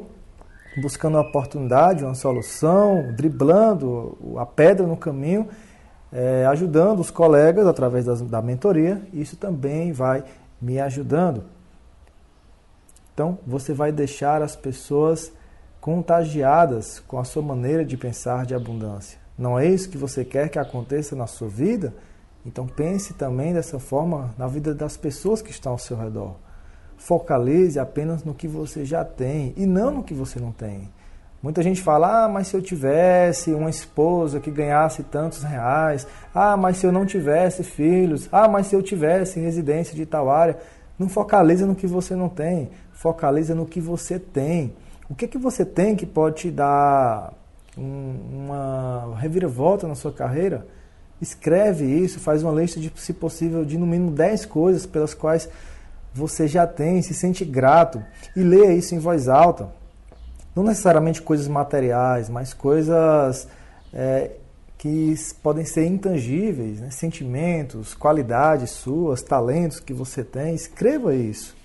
buscando 0.80 1.16
uma 1.16 1.28
oportunidade, 1.28 2.06
uma 2.06 2.14
solução, 2.14 3.12
driblando 3.14 4.36
a 4.38 4.46
pedra 4.46 4.86
no 4.86 4.96
caminho, 4.96 5.50
é, 6.14 6.46
ajudando 6.46 7.00
os 7.00 7.10
colegas 7.10 7.66
através 7.66 8.06
da, 8.06 8.14
da 8.14 8.42
mentoria, 8.42 9.02
isso 9.12 9.36
também 9.36 9.92
vai 9.92 10.24
me 10.62 10.80
ajudando. 10.80 11.44
Então, 13.14 13.40
você 13.48 13.74
vai 13.74 13.92
deixar 13.92 14.44
as 14.44 14.56
pessoas 14.56 15.34
contagiadas 15.82 17.00
com 17.00 17.18
a 17.18 17.24
sua 17.24 17.42
maneira 17.42 17.84
de 17.84 17.98
pensar 17.98 18.46
de 18.46 18.54
abundância. 18.54 19.18
Não 19.38 19.58
é 19.58 19.66
isso 19.66 19.90
que 19.90 19.98
você 19.98 20.24
quer 20.24 20.50
que 20.50 20.60
aconteça 20.60 21.16
na 21.16 21.28
sua 21.28 21.48
vida? 21.48 21.94
Então 22.46 22.68
pense 22.68 23.14
também 23.14 23.54
dessa 23.54 23.80
forma 23.80 24.34
na 24.38 24.48
vida 24.48 24.74
das 24.74 24.98
pessoas 24.98 25.42
que 25.42 25.52
estão 25.52 25.74
ao 25.74 25.78
seu 25.78 25.98
redor. 25.98 26.36
Focalize 26.98 27.80
apenas 27.80 28.24
no 28.24 28.34
que 28.34 28.48
você 28.48 28.84
já 28.84 29.06
tem 29.06 29.54
e 29.56 29.66
não 29.66 29.92
no 29.92 30.04
que 30.04 30.14
você 30.14 30.40
não 30.40 30.52
tem. 30.52 30.90
Muita 31.42 31.62
gente 31.62 31.82
fala: 31.82 32.26
ah, 32.26 32.30
mas 32.30 32.48
se 32.48 32.56
eu 32.56 32.62
tivesse 32.62 33.54
uma 33.54 33.70
esposa 33.70 34.40
que 34.40 34.52
ganhasse 34.52 35.04
tantos 35.04 35.44
reais, 35.44 36.08
ah, 36.34 36.58
mas 36.58 36.78
se 36.78 36.86
eu 36.86 36.92
não 36.92 37.06
tivesse 37.06 37.64
filhos, 37.64 38.28
ah, 38.32 38.48
mas 38.48 38.68
se 38.68 38.76
eu 38.76 38.82
tivesse 38.82 39.40
residência 39.40 39.96
de 39.96 40.06
tal 40.06 40.30
área. 40.30 40.58
Não 40.98 41.08
focaliza 41.08 41.66
no 41.68 41.76
que 41.76 41.86
você 41.86 42.16
não 42.16 42.28
tem, 42.28 42.72
focaliza 42.92 43.54
no 43.54 43.68
que 43.68 43.80
você 43.80 44.18
tem. 44.18 44.74
O 45.08 45.14
que, 45.14 45.28
que 45.28 45.38
você 45.38 45.64
tem 45.64 45.96
que 45.96 46.08
pode 46.08 46.38
te 46.38 46.52
dar 46.52 47.34
um, 47.78 48.16
uma 48.46 49.16
reviravolta 49.16 49.88
na 49.88 49.94
sua 49.94 50.12
carreira? 50.12 50.66
Escreve 51.22 51.86
isso, 51.86 52.20
faz 52.20 52.42
uma 52.42 52.52
lista 52.52 52.80
de, 52.80 52.92
se 52.96 53.14
possível, 53.14 53.64
de 53.64 53.78
no 53.78 53.86
mínimo 53.86 54.12
10 54.12 54.48
coisas 54.48 54.88
pelas 54.88 55.14
quais 55.14 55.48
você 56.18 56.48
já 56.48 56.66
tem, 56.66 57.02
se 57.02 57.14
sente 57.14 57.46
grato 57.46 58.04
e 58.36 58.42
leia 58.42 58.74
isso 58.74 58.96
em 58.96 59.00
voz 59.00 59.28
alta. 59.28 59.70
Não 60.56 60.64
necessariamente 60.64 61.22
coisas 61.22 61.48
materiais, 61.48 62.30
mas 62.30 62.54
coisas 62.54 63.48
é, 63.94 64.32
que 64.78 65.14
podem 65.44 65.64
ser 65.64 65.86
intangíveis, 65.86 66.80
né? 66.80 66.90
sentimentos, 66.90 67.94
qualidades 67.94 68.72
suas, 68.72 69.22
talentos 69.22 69.80
que 69.80 69.94
você 69.94 70.24
tem. 70.24 70.56
Escreva 70.56 71.16
isso. 71.16 71.56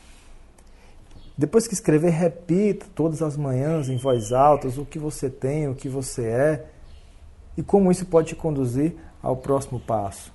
Depois 1.36 1.66
que 1.66 1.74
escrever, 1.74 2.10
repita 2.10 2.86
todas 2.94 3.22
as 3.22 3.36
manhãs 3.36 3.88
em 3.88 3.96
voz 3.96 4.32
alta 4.32 4.68
o 4.68 4.84
que 4.84 4.98
você 4.98 5.30
tem, 5.30 5.68
o 5.68 5.74
que 5.74 5.88
você 5.88 6.26
é 6.26 6.66
e 7.56 7.62
como 7.62 7.90
isso 7.90 8.06
pode 8.06 8.28
te 8.28 8.36
conduzir 8.36 8.94
ao 9.22 9.36
próximo 9.36 9.80
passo. 9.80 10.32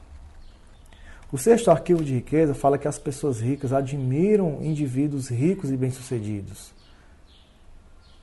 O 1.30 1.38
sexto 1.38 1.70
arquivo 1.70 2.06
de 2.06 2.14
riqueza 2.14 2.54
fala 2.54 2.78
que 2.78 2.88
as 2.88 2.98
pessoas 2.98 3.42
ricas 3.42 3.74
admiram 3.74 4.60
indivíduos 4.62 5.30
ricos 5.30 5.70
e 5.70 5.76
bem-sucedidos. 5.76 6.72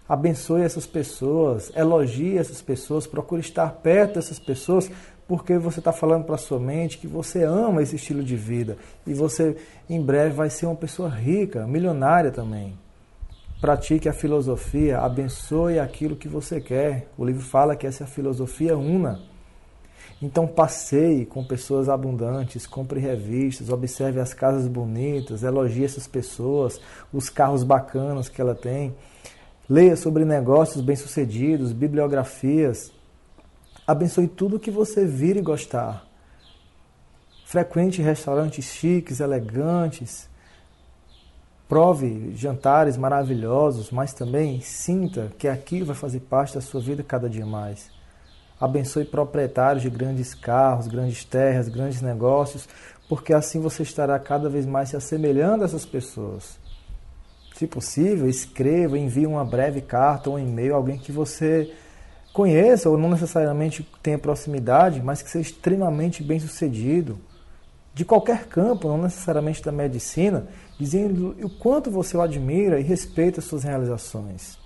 Abençoe 0.08 0.62
essas 0.62 0.86
pessoas, 0.86 1.70
elogie 1.76 2.38
essas 2.38 2.62
pessoas, 2.62 3.06
procure 3.06 3.42
estar 3.42 3.70
perto 3.72 4.14
dessas 4.14 4.38
pessoas, 4.38 4.90
porque 5.28 5.58
você 5.58 5.80
está 5.80 5.92
falando 5.92 6.24
para 6.24 6.38
sua 6.38 6.58
mente 6.58 6.98
que 6.98 7.06
você 7.06 7.42
ama 7.42 7.82
esse 7.82 7.96
estilo 7.96 8.22
de 8.22 8.36
vida 8.36 8.76
e 9.06 9.12
você 9.12 9.56
em 9.88 10.00
breve 10.00 10.34
vai 10.34 10.48
ser 10.48 10.66
uma 10.66 10.76
pessoa 10.76 11.08
rica, 11.08 11.66
milionária 11.66 12.30
também. 12.30 12.78
Pratique 13.60 14.08
a 14.08 14.12
filosofia, 14.12 14.98
abençoe 14.98 15.78
aquilo 15.78 16.16
que 16.16 16.28
você 16.28 16.60
quer. 16.60 17.08
O 17.16 17.24
livro 17.24 17.42
fala 17.42 17.76
que 17.76 17.86
essa 17.86 18.06
filosofia 18.06 18.76
una. 18.76 19.33
Então 20.22 20.46
passeie 20.46 21.26
com 21.26 21.44
pessoas 21.44 21.88
abundantes, 21.88 22.66
compre 22.66 23.00
revistas, 23.00 23.68
observe 23.68 24.20
as 24.20 24.32
casas 24.32 24.66
bonitas, 24.68 25.42
elogie 25.42 25.84
essas 25.84 26.06
pessoas, 26.06 26.80
os 27.12 27.28
carros 27.28 27.62
bacanas 27.62 28.28
que 28.28 28.40
ela 28.40 28.54
tem. 28.54 28.94
Leia 29.68 29.96
sobre 29.96 30.24
negócios 30.24 30.84
bem-sucedidos, 30.84 31.72
bibliografias. 31.72 32.92
Abençoe 33.86 34.28
tudo 34.28 34.58
que 34.58 34.70
você 34.70 35.04
vir 35.04 35.36
e 35.36 35.42
gostar. 35.42 36.06
Frequente 37.44 38.02
restaurantes 38.02 38.64
chiques, 38.66 39.20
elegantes. 39.20 40.28
Prove 41.68 42.34
jantares 42.34 42.96
maravilhosos, 42.96 43.90
mas 43.90 44.12
também 44.12 44.60
sinta 44.60 45.32
que 45.38 45.48
aquilo 45.48 45.86
vai 45.86 45.96
fazer 45.96 46.20
parte 46.20 46.54
da 46.54 46.60
sua 46.60 46.80
vida 46.80 47.02
cada 47.02 47.28
dia 47.28 47.46
mais. 47.46 47.93
Abençoe 48.64 49.04
proprietários 49.04 49.82
de 49.82 49.90
grandes 49.90 50.32
carros, 50.32 50.86
grandes 50.86 51.22
terras, 51.22 51.68
grandes 51.68 52.00
negócios, 52.00 52.66
porque 53.06 53.34
assim 53.34 53.60
você 53.60 53.82
estará 53.82 54.18
cada 54.18 54.48
vez 54.48 54.64
mais 54.64 54.88
se 54.88 54.96
assemelhando 54.96 55.62
a 55.62 55.66
essas 55.66 55.84
pessoas. 55.84 56.58
Se 57.54 57.66
possível, 57.66 58.26
escreva, 58.26 58.98
envie 58.98 59.26
uma 59.26 59.44
breve 59.44 59.82
carta 59.82 60.30
ou 60.30 60.36
um 60.36 60.38
e-mail 60.38 60.72
a 60.72 60.76
alguém 60.78 60.98
que 60.98 61.12
você 61.12 61.70
conheça 62.32 62.88
ou 62.88 62.96
não 62.96 63.10
necessariamente 63.10 63.86
tenha 64.02 64.18
proximidade, 64.18 65.02
mas 65.02 65.20
que 65.20 65.28
seja 65.28 65.50
extremamente 65.50 66.22
bem 66.22 66.40
sucedido, 66.40 67.18
de 67.92 68.02
qualquer 68.02 68.46
campo, 68.46 68.88
não 68.88 69.02
necessariamente 69.02 69.62
da 69.62 69.70
medicina, 69.70 70.48
dizendo 70.80 71.36
o 71.42 71.50
quanto 71.50 71.90
você 71.90 72.16
o 72.16 72.22
admira 72.22 72.80
e 72.80 72.82
respeita 72.82 73.40
as 73.40 73.44
suas 73.44 73.62
realizações. 73.62 74.58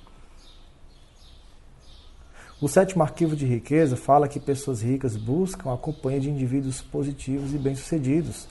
O 2.61 2.67
sétimo 2.67 3.05
arquivo 3.05 3.37
de 3.37 3.47
riqueza 3.47 3.97
fala 3.97 4.27
que 4.27 4.41
pessoas 4.41 4.83
ricas 4.83 5.15
buscam 5.15 5.73
a 5.73 5.77
companhia 5.77 6.19
de 6.19 6.29
indivíduos 6.29 6.83
positivos 6.83 7.55
e 7.55 7.59
bem-sucedidos. 7.59 8.49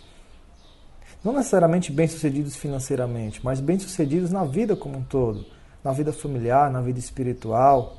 Não 1.21 1.33
necessariamente 1.33 1.91
bem-sucedidos 1.91 2.55
financeiramente, 2.55 3.41
mas 3.43 3.59
bem-sucedidos 3.59 4.31
na 4.31 4.45
vida 4.45 4.77
como 4.77 4.99
um 4.99 5.03
todo, 5.03 5.45
na 5.83 5.91
vida 5.91 6.13
familiar, 6.13 6.71
na 6.71 6.79
vida 6.79 6.99
espiritual. 6.99 7.97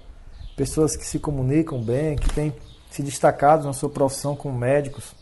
Pessoas 0.57 0.97
que 0.97 1.07
se 1.07 1.19
comunicam 1.19 1.83
bem, 1.83 2.17
que 2.17 2.33
têm 2.33 2.55
se 2.91 3.03
destacado 3.03 3.67
na 3.67 3.75
sua 3.75 3.91
profissão 3.91 4.35
como 4.35 4.57
médicos. 4.57 5.15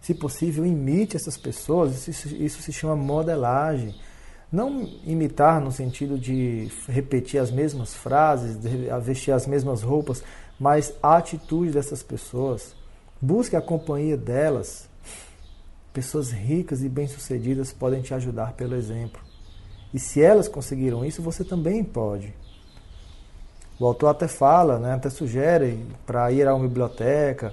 Se 0.00 0.14
possível, 0.14 0.64
imite 0.64 1.16
essas 1.16 1.36
pessoas, 1.36 2.06
isso, 2.06 2.28
isso 2.28 2.62
se 2.62 2.72
chama 2.72 2.94
modelagem 2.94 3.92
não 4.54 4.88
imitar 5.04 5.60
no 5.60 5.72
sentido 5.72 6.16
de 6.16 6.70
repetir 6.88 7.40
as 7.40 7.50
mesmas 7.50 7.92
frases, 7.92 8.56
vestir 9.02 9.32
as 9.32 9.48
mesmas 9.48 9.82
roupas, 9.82 10.22
mas 10.58 10.94
a 11.02 11.16
atitude 11.16 11.72
dessas 11.72 12.04
pessoas. 12.04 12.74
Busque 13.20 13.56
a 13.56 13.60
companhia 13.60 14.16
delas. 14.16 14.88
Pessoas 15.92 16.30
ricas 16.30 16.82
e 16.82 16.88
bem-sucedidas 16.88 17.72
podem 17.72 18.00
te 18.00 18.14
ajudar 18.14 18.52
pelo 18.52 18.76
exemplo. 18.76 19.20
E 19.92 19.98
se 19.98 20.22
elas 20.22 20.46
conseguiram 20.46 21.04
isso, 21.04 21.20
você 21.20 21.42
também 21.42 21.82
pode. 21.82 22.32
O 23.78 23.86
autor 23.86 24.08
até 24.10 24.28
fala, 24.28 24.78
né, 24.78 24.94
até 24.94 25.10
sugere 25.10 25.84
para 26.06 26.30
ir 26.30 26.46
a 26.46 26.54
uma 26.54 26.68
biblioteca 26.68 27.52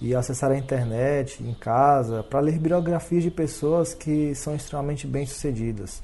e 0.00 0.14
acessar 0.14 0.50
a 0.50 0.56
internet 0.56 1.42
em 1.42 1.52
casa 1.52 2.22
para 2.22 2.40
ler 2.40 2.58
biografias 2.58 3.22
de 3.22 3.30
pessoas 3.30 3.92
que 3.92 4.34
são 4.34 4.54
extremamente 4.54 5.06
bem-sucedidas. 5.06 6.02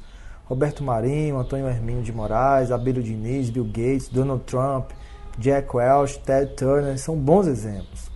Roberto 0.48 0.82
Marinho, 0.82 1.36
Antônio 1.36 1.68
Hermínio 1.68 2.02
de 2.02 2.10
Moraes, 2.10 2.72
Abílio 2.72 3.02
Diniz, 3.02 3.50
Bill 3.50 3.66
Gates, 3.66 4.08
Donald 4.08 4.44
Trump, 4.44 4.92
Jack 5.38 5.76
Welch, 5.76 6.18
Ted 6.20 6.54
Turner 6.54 6.98
são 6.98 7.14
bons 7.16 7.46
exemplos. 7.46 8.10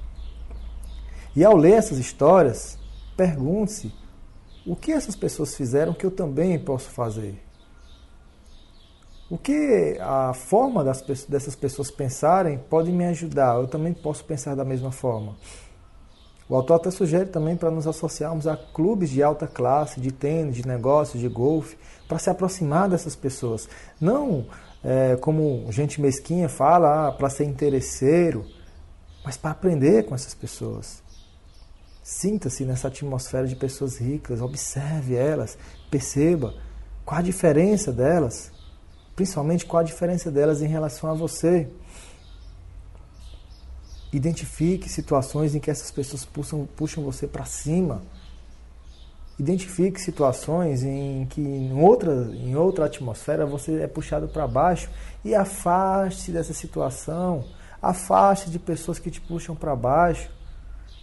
E 1.37 1.45
ao 1.45 1.55
ler 1.55 1.75
essas 1.75 1.99
histórias, 1.99 2.79
pergunte-se 3.17 3.93
o 4.67 4.75
que 4.75 4.93
essas 4.93 5.15
pessoas 5.15 5.55
fizeram 5.55 5.93
que 5.93 6.07
eu 6.07 6.11
também 6.11 6.59
posso 6.59 6.89
fazer. 6.89 7.39
O 9.29 9.37
que 9.37 9.99
a 10.01 10.33
forma 10.33 10.83
das, 10.83 11.03
dessas 11.29 11.55
pessoas 11.55 11.91
pensarem 11.91 12.59
pode 12.59 12.91
me 12.91 13.05
ajudar, 13.07 13.61
eu 13.61 13.67
também 13.67 13.93
posso 13.93 14.25
pensar 14.25 14.55
da 14.55 14.65
mesma 14.65 14.91
forma. 14.91 15.37
O 16.49 16.55
autor 16.57 16.75
até 16.75 16.91
sugere 16.91 17.31
também 17.31 17.57
para 17.57 17.71
nos 17.71 17.87
associarmos 17.87 18.47
a 18.47 18.57
clubes 18.57 19.09
de 19.09 19.23
alta 19.23 19.47
classe, 19.47 20.01
de 20.01 20.13
tênis, 20.13 20.57
de 20.57 20.67
negócios, 20.67 21.19
de 21.19 21.29
golfe, 21.29 21.79
para 22.13 22.19
se 22.19 22.29
aproximar 22.29 22.91
dessas 22.91 23.17
pessoas. 23.17 23.67
Não 23.99 24.47
é, 24.85 25.17
como 25.17 25.67
gente 25.71 25.99
mesquinha 25.99 26.47
fala, 26.47 27.09
ah, 27.09 27.13
para 27.13 27.31
ser 27.31 27.45
interesseiro, 27.45 28.45
mas 29.25 29.37
para 29.37 29.53
aprender 29.53 30.05
com 30.05 30.15
essas 30.15 30.35
pessoas. 30.35 31.03
Sinta-se 32.03 32.67
nessa 32.67 32.89
atmosfera 32.89 33.47
de 33.47 33.57
pessoas 33.57 33.97
ricas, 33.97 34.43
observe 34.43 35.15
elas, 35.15 35.57
perceba 35.91 36.55
qual 37.03 37.21
a 37.21 37.23
diferença 37.23 37.91
delas, 37.91 38.53
principalmente 39.17 39.65
qual 39.65 39.81
a 39.81 39.85
diferença 39.85 40.31
delas 40.31 40.61
em 40.61 40.67
relação 40.67 41.11
a 41.11 41.15
você. 41.15 41.67
Identifique 44.13 44.91
situações 44.91 45.55
em 45.55 45.61
que 45.61 45.71
essas 45.71 45.91
pessoas 45.91 46.27
puxam, 46.27 46.69
puxam 46.77 47.03
você 47.03 47.27
para 47.27 47.47
cima. 47.47 48.03
Identifique 49.43 50.01
situações 50.01 50.85
em 50.85 51.27
que 51.27 51.41
em 51.41 51.73
outra, 51.73 52.13
em 52.33 52.55
outra 52.55 52.85
atmosfera 52.85 53.45
você 53.45 53.83
é 53.83 53.89
puxado 53.89 54.29
para 54.29 54.47
baixo 54.47 54.89
e 55.25 55.35
afaste-se 55.35 56.31
dessa 56.31 56.55
situação. 56.55 57.45
Afaste 57.83 58.51
de 58.51 58.61
pessoas 58.61 59.01
que 59.01 59.11
te 59.11 59.21
puxam 59.21 59.57
para 59.57 59.75
baixo. 59.75 60.31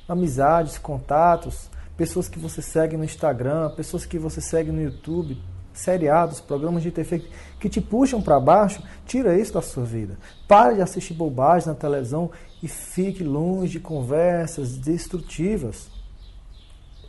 Amizades, 0.07 0.77
contatos, 0.77 1.69
pessoas 1.97 2.29
que 2.29 2.39
você 2.39 2.61
segue 2.61 2.95
no 2.95 3.03
Instagram, 3.03 3.71
pessoas 3.71 4.05
que 4.05 4.17
você 4.17 4.39
segue 4.39 4.71
no 4.71 4.81
YouTube 4.81 5.37
seriados, 5.73 6.39
programas 6.39 6.81
de 6.81 6.91
TV 6.91 7.21
que 7.59 7.67
te 7.67 7.81
puxam 7.81 8.21
para 8.21 8.39
baixo, 8.39 8.81
tira 9.05 9.37
isso 9.37 9.51
da 9.51 9.61
sua 9.61 9.83
vida. 9.83 10.17
Pare 10.47 10.75
de 10.75 10.81
assistir 10.81 11.13
bobagem 11.13 11.67
na 11.67 11.75
televisão 11.75 12.31
e 12.63 12.69
fique 12.69 13.21
longe 13.21 13.73
de 13.73 13.79
conversas 13.81 14.77
destrutivas. 14.77 15.89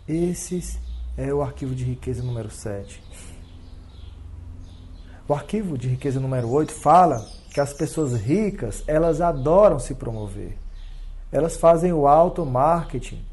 Esse 0.08 0.89
é 1.16 1.32
o 1.32 1.42
arquivo 1.42 1.74
de 1.74 1.84
riqueza 1.84 2.22
número 2.22 2.50
7. 2.50 3.02
O 5.28 5.34
arquivo 5.34 5.78
de 5.78 5.88
riqueza 5.88 6.18
número 6.18 6.50
8 6.50 6.72
fala 6.72 7.24
que 7.52 7.60
as 7.60 7.72
pessoas 7.72 8.14
ricas, 8.14 8.82
elas 8.86 9.20
adoram 9.20 9.78
se 9.78 9.94
promover. 9.94 10.56
Elas 11.30 11.56
fazem 11.56 11.92
o 11.92 12.06
auto 12.06 12.44
marketing 12.44 13.24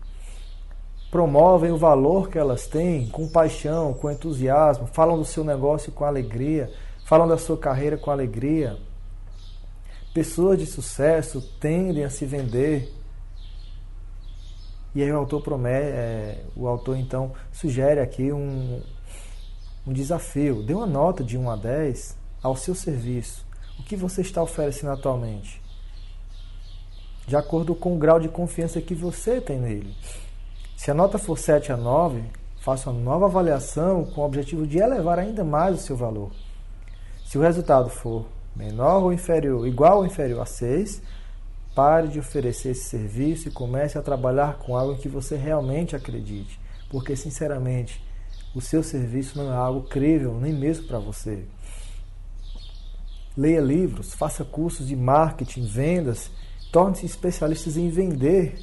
promovem 1.10 1.72
o 1.72 1.78
valor 1.78 2.30
que 2.30 2.38
elas 2.38 2.68
têm 2.68 3.08
com 3.10 3.28
paixão, 3.28 3.94
com 3.94 4.12
entusiasmo, 4.12 4.88
falam 4.88 5.18
do 5.18 5.26
seu 5.26 5.44
negócio 5.44 5.92
com 5.92 6.04
alegria, 6.04 6.72
falam 7.06 7.28
da 7.28 7.38
sua 7.38 7.58
carreira 7.58 7.98
com 7.98 8.12
alegria. 8.12 8.78
Pessoas 10.14 10.60
de 10.60 10.66
sucesso 10.66 11.42
tendem 11.60 12.04
a 12.04 12.10
se 12.10 12.26
vender. 12.26 12.94
E 14.98 15.04
aí 15.04 15.12
o 15.12 15.18
autor 15.18 15.44
promete, 15.44 15.92
é, 15.92 16.44
o 16.56 16.68
autor 16.68 16.98
então 16.98 17.32
sugere 17.52 18.00
aqui 18.00 18.34
um, 18.34 18.82
um 19.86 19.94
desafio. 19.94 20.64
Dê 20.64 20.74
uma 20.74 20.88
nota 20.88 21.24
de 21.24 21.38
1 21.38 21.52
a 21.52 21.56
10 21.56 22.18
ao 22.42 22.56
seu 22.56 22.74
serviço. 22.74 23.46
O 23.80 23.84
que 23.84 23.96
você 23.96 24.22
está 24.22 24.42
oferecendo 24.42 24.92
atualmente? 24.92 25.62
De 27.28 27.36
acordo 27.36 27.76
com 27.76 27.96
o 27.96 28.00
grau 28.00 28.20
de 28.20 28.28
confiança 28.28 28.82
que 28.82 28.96
você 28.96 29.40
tem 29.40 29.60
nele. 29.60 29.96
Se 30.76 30.90
a 30.90 30.96
nota 30.96 31.20
for 31.20 31.38
7 31.38 31.72
a 31.72 31.78
9, 31.78 32.24
faça 32.60 32.90
uma 32.90 33.00
nova 33.00 33.28
avaliação 33.28 34.04
com 34.04 34.22
o 34.22 34.26
objetivo 34.26 34.66
de 34.66 34.80
elevar 34.80 35.20
ainda 35.20 35.44
mais 35.44 35.76
o 35.76 35.84
seu 35.84 35.96
valor. 35.96 36.32
Se 37.24 37.38
o 37.38 37.42
resultado 37.42 37.88
for 37.92 38.26
menor 38.56 39.04
ou 39.04 39.14
inferior, 39.14 39.68
igual 39.68 40.00
ou 40.00 40.08
inferior 40.08 40.42
a 40.42 40.46
6, 40.48 41.04
pare 41.78 42.08
de 42.08 42.18
oferecer 42.18 42.70
esse 42.70 42.86
serviço 42.86 43.48
e 43.48 43.52
comece 43.52 44.00
a 44.00 44.02
trabalhar 44.02 44.58
com 44.58 44.76
algo 44.76 44.98
que 44.98 45.08
você 45.08 45.36
realmente 45.36 45.96
acredite. 45.96 46.60
Porque, 46.90 47.16
sinceramente, 47.16 48.04
o 48.56 48.60
seu 48.60 48.82
serviço 48.82 49.38
não 49.38 49.54
é 49.54 49.56
algo 49.56 49.88
crível, 49.88 50.40
nem 50.40 50.52
mesmo 50.52 50.88
para 50.88 50.98
você. 50.98 51.46
Leia 53.38 53.62
livros, 53.62 54.16
faça 54.16 54.44
cursos 54.44 54.88
de 54.88 54.96
marketing, 54.96 55.68
vendas, 55.68 56.32
torne-se 56.72 57.06
especialista 57.06 57.70
em 57.70 57.92
vender 57.92 58.58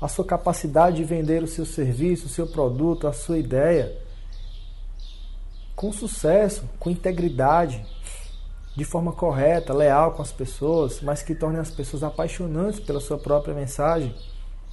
a 0.00 0.08
sua 0.08 0.24
capacidade 0.24 0.96
de 0.96 1.04
vender 1.04 1.40
o 1.44 1.46
seu 1.46 1.64
serviço, 1.64 2.26
o 2.26 2.28
seu 2.28 2.48
produto, 2.48 3.06
a 3.06 3.12
sua 3.12 3.38
ideia 3.38 3.96
com 5.76 5.92
sucesso, 5.92 6.68
com 6.80 6.90
integridade. 6.90 7.86
De 8.74 8.84
forma 8.84 9.12
correta, 9.12 9.74
leal 9.74 10.12
com 10.12 10.22
as 10.22 10.32
pessoas, 10.32 11.00
mas 11.02 11.22
que 11.22 11.34
torne 11.34 11.58
as 11.58 11.70
pessoas 11.70 12.02
apaixonantes 12.02 12.80
pela 12.80 13.00
sua 13.00 13.18
própria 13.18 13.54
mensagem, 13.54 14.14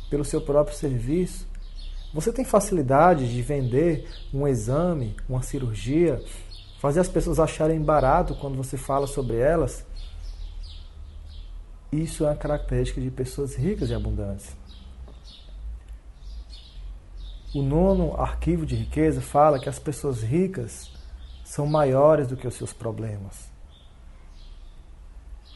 pelo 0.09 0.23
seu 0.23 0.41
próprio 0.41 0.75
serviço. 0.75 1.47
Você 2.13 2.31
tem 2.31 2.45
facilidade 2.45 3.29
de 3.29 3.41
vender 3.41 4.07
um 4.33 4.47
exame, 4.47 5.15
uma 5.27 5.41
cirurgia, 5.41 6.23
fazer 6.79 7.01
as 7.01 7.09
pessoas 7.09 7.39
acharem 7.39 7.81
barato 7.81 8.33
quando 8.35 8.55
você 8.55 8.77
fala 8.77 9.05
sobre 9.05 9.37
elas? 9.37 9.85
Isso 11.91 12.23
é 12.23 12.27
uma 12.27 12.35
característica 12.35 13.01
de 13.01 13.11
pessoas 13.11 13.55
ricas 13.55 13.89
e 13.89 13.93
abundantes. 13.93 14.55
O 17.53 17.61
nono 17.61 18.15
arquivo 18.15 18.65
de 18.65 18.75
riqueza 18.75 19.21
fala 19.21 19.59
que 19.59 19.67
as 19.67 19.79
pessoas 19.79 20.21
ricas 20.21 20.91
são 21.43 21.65
maiores 21.65 22.27
do 22.27 22.37
que 22.37 22.47
os 22.47 22.53
seus 22.53 22.71
problemas. 22.71 23.49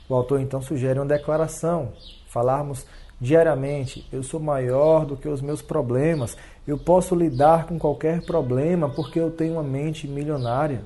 O 0.10 0.16
autor 0.16 0.42
então 0.42 0.62
sugere 0.62 1.00
uma 1.00 1.06
declaração, 1.06 1.94
falarmos 2.28 2.86
diariamente: 3.20 4.06
eu 4.12 4.22
sou 4.22 4.40
maior 4.40 5.06
do 5.06 5.16
que 5.16 5.28
os 5.28 5.42
meus 5.42 5.62
problemas, 5.62 6.38
eu 6.68 6.78
posso 6.78 7.16
lidar 7.16 7.66
com 7.68 7.80
qualquer 7.80 8.22
problema 8.22 8.90
porque 8.90 9.20
eu 9.20 9.32
tenho 9.32 9.54
uma 9.54 9.64
mente 9.64 10.08
milionária. 10.08 10.84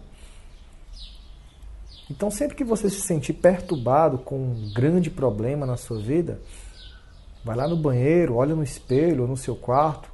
Então, 2.10 2.32
sempre 2.32 2.56
que 2.56 2.64
você 2.64 2.90
se 2.90 3.02
sentir 3.02 3.34
perturbado 3.34 4.18
com 4.20 4.38
um 4.38 4.72
grande 4.74 5.10
problema 5.10 5.66
na 5.66 5.76
sua 5.76 6.00
vida, 6.00 6.40
vai 7.44 7.56
lá 7.56 7.68
no 7.68 7.76
banheiro, 7.76 8.36
olha 8.36 8.56
no 8.56 8.64
espelho 8.64 9.28
no 9.28 9.36
seu 9.36 9.56
quarto, 9.56 10.10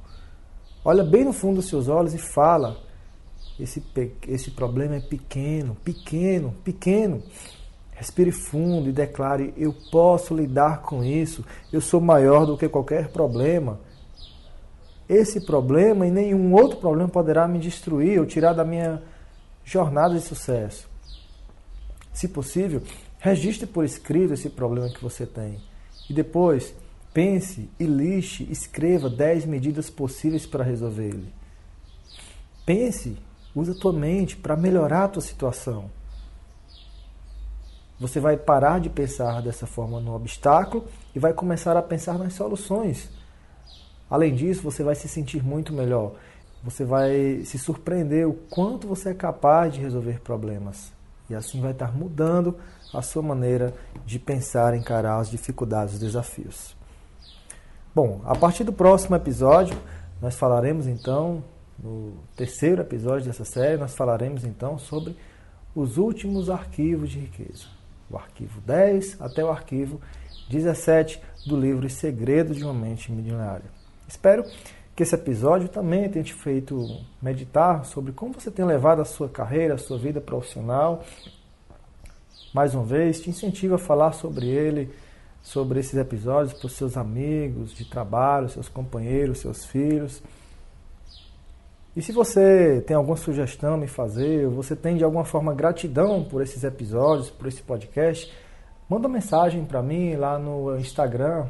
olha 0.84 1.04
bem 1.04 1.24
no 1.24 1.32
fundo 1.32 1.56
dos 1.56 1.68
seus 1.68 1.86
olhos 1.86 2.12
e 2.12 2.18
fala: 2.18 2.76
esse, 3.60 3.82
esse 4.26 4.50
problema 4.50 4.96
é 4.96 5.00
pequeno, 5.00 5.76
pequeno, 5.84 6.52
pequeno. 6.64 7.22
Respire 7.94 8.32
fundo 8.32 8.88
e 8.88 8.92
declare: 8.92 9.54
Eu 9.56 9.74
posso 9.90 10.34
lidar 10.34 10.82
com 10.82 11.04
isso, 11.04 11.44
eu 11.72 11.80
sou 11.80 12.00
maior 12.00 12.44
do 12.44 12.58
que 12.58 12.68
qualquer 12.68 13.08
problema. 13.08 13.80
Esse 15.08 15.40
problema 15.40 16.06
e 16.06 16.10
nenhum 16.10 16.54
outro 16.54 16.78
problema 16.78 17.08
poderá 17.08 17.46
me 17.46 17.58
destruir 17.58 18.18
ou 18.18 18.26
tirar 18.26 18.52
da 18.52 18.64
minha 18.64 19.02
jornada 19.64 20.14
de 20.14 20.20
sucesso. 20.20 20.88
Se 22.12 22.28
possível, 22.28 22.82
registre 23.18 23.66
por 23.66 23.84
escrito 23.84 24.34
esse 24.34 24.48
problema 24.50 24.88
que 24.88 25.02
você 25.02 25.26
tem. 25.26 25.60
E 26.08 26.12
depois, 26.12 26.74
pense 27.12 27.68
e 27.78 27.84
lixe, 27.84 28.46
escreva 28.50 29.08
10 29.08 29.46
medidas 29.46 29.90
possíveis 29.90 30.46
para 30.46 30.64
resolver 30.64 31.06
ele. 31.06 31.32
Pense, 32.64 33.16
use 33.54 33.70
a 33.70 33.74
tua 33.74 33.92
mente 33.92 34.36
para 34.36 34.56
melhorar 34.56 35.04
a 35.04 35.08
tua 35.08 35.22
situação. 35.22 35.90
Você 37.98 38.18
vai 38.18 38.36
parar 38.36 38.80
de 38.80 38.90
pensar 38.90 39.40
dessa 39.40 39.66
forma 39.66 40.00
no 40.00 40.14
obstáculo 40.14 40.84
e 41.14 41.18
vai 41.18 41.32
começar 41.32 41.76
a 41.76 41.82
pensar 41.82 42.18
nas 42.18 42.32
soluções. 42.34 43.08
Além 44.10 44.34
disso, 44.34 44.62
você 44.62 44.82
vai 44.82 44.94
se 44.94 45.08
sentir 45.08 45.42
muito 45.42 45.72
melhor. 45.72 46.12
Você 46.62 46.84
vai 46.84 47.42
se 47.44 47.58
surpreender 47.58 48.28
o 48.28 48.32
quanto 48.32 48.88
você 48.88 49.10
é 49.10 49.14
capaz 49.14 49.74
de 49.74 49.80
resolver 49.80 50.20
problemas. 50.20 50.92
E 51.28 51.34
assim 51.34 51.60
vai 51.60 51.72
estar 51.72 51.96
mudando 51.96 52.56
a 52.92 53.00
sua 53.00 53.22
maneira 53.22 53.74
de 54.04 54.18
pensar, 54.18 54.74
encarar 54.74 55.18
as 55.18 55.30
dificuldades, 55.30 55.94
os 55.94 56.00
desafios. 56.00 56.76
Bom, 57.94 58.20
a 58.24 58.34
partir 58.34 58.64
do 58.64 58.72
próximo 58.72 59.14
episódio, 59.14 59.76
nós 60.20 60.36
falaremos 60.36 60.86
então, 60.86 61.44
no 61.78 62.14
terceiro 62.36 62.82
episódio 62.82 63.26
dessa 63.26 63.44
série, 63.44 63.76
nós 63.76 63.94
falaremos 63.94 64.44
então 64.44 64.78
sobre 64.78 65.16
os 65.74 65.96
últimos 65.96 66.50
arquivos 66.50 67.10
de 67.10 67.20
riqueza. 67.20 67.73
O 68.10 68.16
arquivo 68.16 68.60
10 68.60 69.20
até 69.20 69.44
o 69.44 69.50
arquivo 69.50 70.00
17 70.48 71.20
do 71.46 71.58
livro 71.58 71.86
Os 71.86 71.94
Segredos 71.94 72.56
de 72.56 72.64
uma 72.64 72.74
Mente 72.74 73.10
Milionária. 73.10 73.64
Espero 74.06 74.44
que 74.94 75.02
esse 75.02 75.14
episódio 75.14 75.68
também 75.68 76.08
tenha 76.08 76.24
te 76.24 76.32
feito 76.32 77.00
meditar 77.20 77.84
sobre 77.84 78.12
como 78.12 78.34
você 78.34 78.50
tem 78.50 78.64
levado 78.64 79.02
a 79.02 79.04
sua 79.04 79.28
carreira, 79.28 79.74
a 79.74 79.78
sua 79.78 79.98
vida 79.98 80.20
profissional. 80.20 81.04
Mais 82.52 82.74
uma 82.74 82.84
vez, 82.84 83.20
te 83.20 83.30
incentivo 83.30 83.74
a 83.74 83.78
falar 83.78 84.12
sobre 84.12 84.46
ele, 84.46 84.90
sobre 85.42 85.80
esses 85.80 85.94
episódios 85.94 86.52
para 86.52 86.66
os 86.66 86.72
seus 86.74 86.96
amigos 86.96 87.74
de 87.74 87.84
trabalho, 87.84 88.48
seus 88.48 88.68
companheiros, 88.68 89.38
seus 89.38 89.64
filhos. 89.64 90.22
E 91.96 92.02
se 92.02 92.10
você 92.10 92.82
tem 92.86 92.96
alguma 92.96 93.16
sugestão 93.16 93.74
a 93.74 93.76
me 93.76 93.86
fazer, 93.86 94.48
você 94.48 94.74
tem 94.74 94.96
de 94.96 95.04
alguma 95.04 95.24
forma 95.24 95.54
gratidão 95.54 96.24
por 96.24 96.42
esses 96.42 96.64
episódios, 96.64 97.30
por 97.30 97.46
esse 97.46 97.62
podcast, 97.62 98.32
manda 98.88 99.08
mensagem 99.08 99.64
para 99.64 99.80
mim 99.80 100.16
lá 100.16 100.36
no 100.36 100.76
Instagram, 100.76 101.46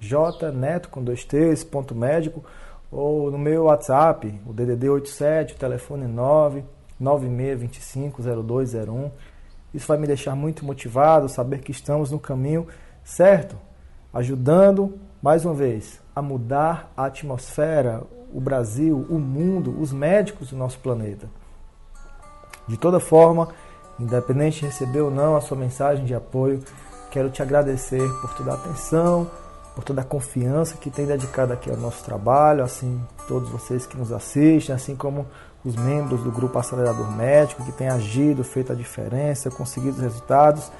jneto 0.00 0.88
com 0.88 1.04
dois 1.04 1.24
t's, 1.24 1.62
ponto 1.62 1.94
médico, 1.94 2.44
ou 2.90 3.30
no 3.30 3.38
meu 3.38 3.64
WhatsApp, 3.64 4.40
o 4.44 4.52
DDD 4.52 4.88
87, 4.88 5.54
o 5.54 5.58
telefone 5.58 6.08
9 6.08 6.64
96250201. 7.00 9.10
Isso 9.72 9.86
vai 9.86 9.98
me 9.98 10.06
deixar 10.06 10.34
muito 10.34 10.64
motivado, 10.64 11.28
saber 11.28 11.60
que 11.60 11.70
estamos 11.70 12.10
no 12.10 12.18
caminho 12.18 12.66
certo, 13.04 13.56
ajudando, 14.12 14.98
mais 15.22 15.44
uma 15.44 15.54
vez, 15.54 16.00
a 16.14 16.20
mudar 16.20 16.92
a 16.96 17.06
atmosfera, 17.06 18.02
o 18.32 18.40
Brasil, 18.40 19.06
o 19.08 19.18
mundo, 19.18 19.74
os 19.80 19.92
médicos 19.92 20.50
do 20.50 20.56
nosso 20.56 20.78
planeta. 20.78 21.28
De 22.66 22.76
toda 22.76 23.00
forma, 23.00 23.48
independente 23.98 24.60
de 24.60 24.66
receber 24.66 25.00
ou 25.00 25.10
não 25.10 25.36
a 25.36 25.40
sua 25.40 25.56
mensagem 25.56 26.04
de 26.04 26.14
apoio, 26.14 26.62
quero 27.10 27.30
te 27.30 27.42
agradecer 27.42 28.08
por 28.20 28.32
toda 28.34 28.52
a 28.52 28.54
atenção, 28.54 29.28
por 29.74 29.84
toda 29.84 30.00
a 30.02 30.04
confiança 30.04 30.76
que 30.76 30.90
tem 30.90 31.06
dedicado 31.06 31.52
aqui 31.52 31.70
ao 31.70 31.76
nosso 31.76 32.04
trabalho, 32.04 32.62
assim 32.62 33.00
todos 33.26 33.48
vocês 33.48 33.86
que 33.86 33.96
nos 33.96 34.12
assistem, 34.12 34.74
assim 34.74 34.96
como 34.96 35.26
os 35.64 35.76
membros 35.76 36.22
do 36.22 36.30
grupo 36.30 36.58
Acelerador 36.58 37.10
Médico 37.12 37.64
que 37.64 37.72
têm 37.72 37.88
agido, 37.88 38.42
feito 38.42 38.72
a 38.72 38.74
diferença, 38.74 39.50
conseguido 39.50 39.96
os 39.96 40.02
resultados. 40.02 40.70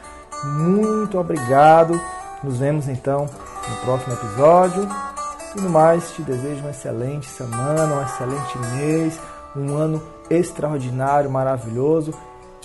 Muito 0.45 1.19
obrigado. 1.19 2.01
Nos 2.43 2.59
vemos 2.59 2.89
então 2.89 3.27
no 3.69 3.77
próximo 3.85 4.15
episódio. 4.15 5.10
E 5.57 5.61
no 5.61 5.69
mais, 5.69 6.13
te 6.13 6.23
desejo 6.23 6.61
uma 6.61 6.71
excelente 6.71 7.27
semana, 7.27 7.95
um 7.95 8.03
excelente 8.03 8.59
mês, 8.77 9.19
um 9.57 9.77
ano 9.77 10.03
extraordinário, 10.29 11.31
maravilhoso. 11.31 12.13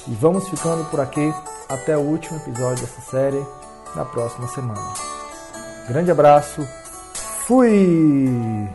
E 0.08 0.14
vamos 0.14 0.48
ficando 0.48 0.86
por 0.86 1.00
aqui 1.00 1.34
até 1.68 1.98
o 1.98 2.02
último 2.02 2.38
episódio 2.38 2.86
dessa 2.86 3.02
série 3.02 3.44
na 3.96 4.06
próxima 4.06 4.48
semana. 4.48 4.94
Grande 5.88 6.12
abraço, 6.12 6.68
fui! 7.48 8.70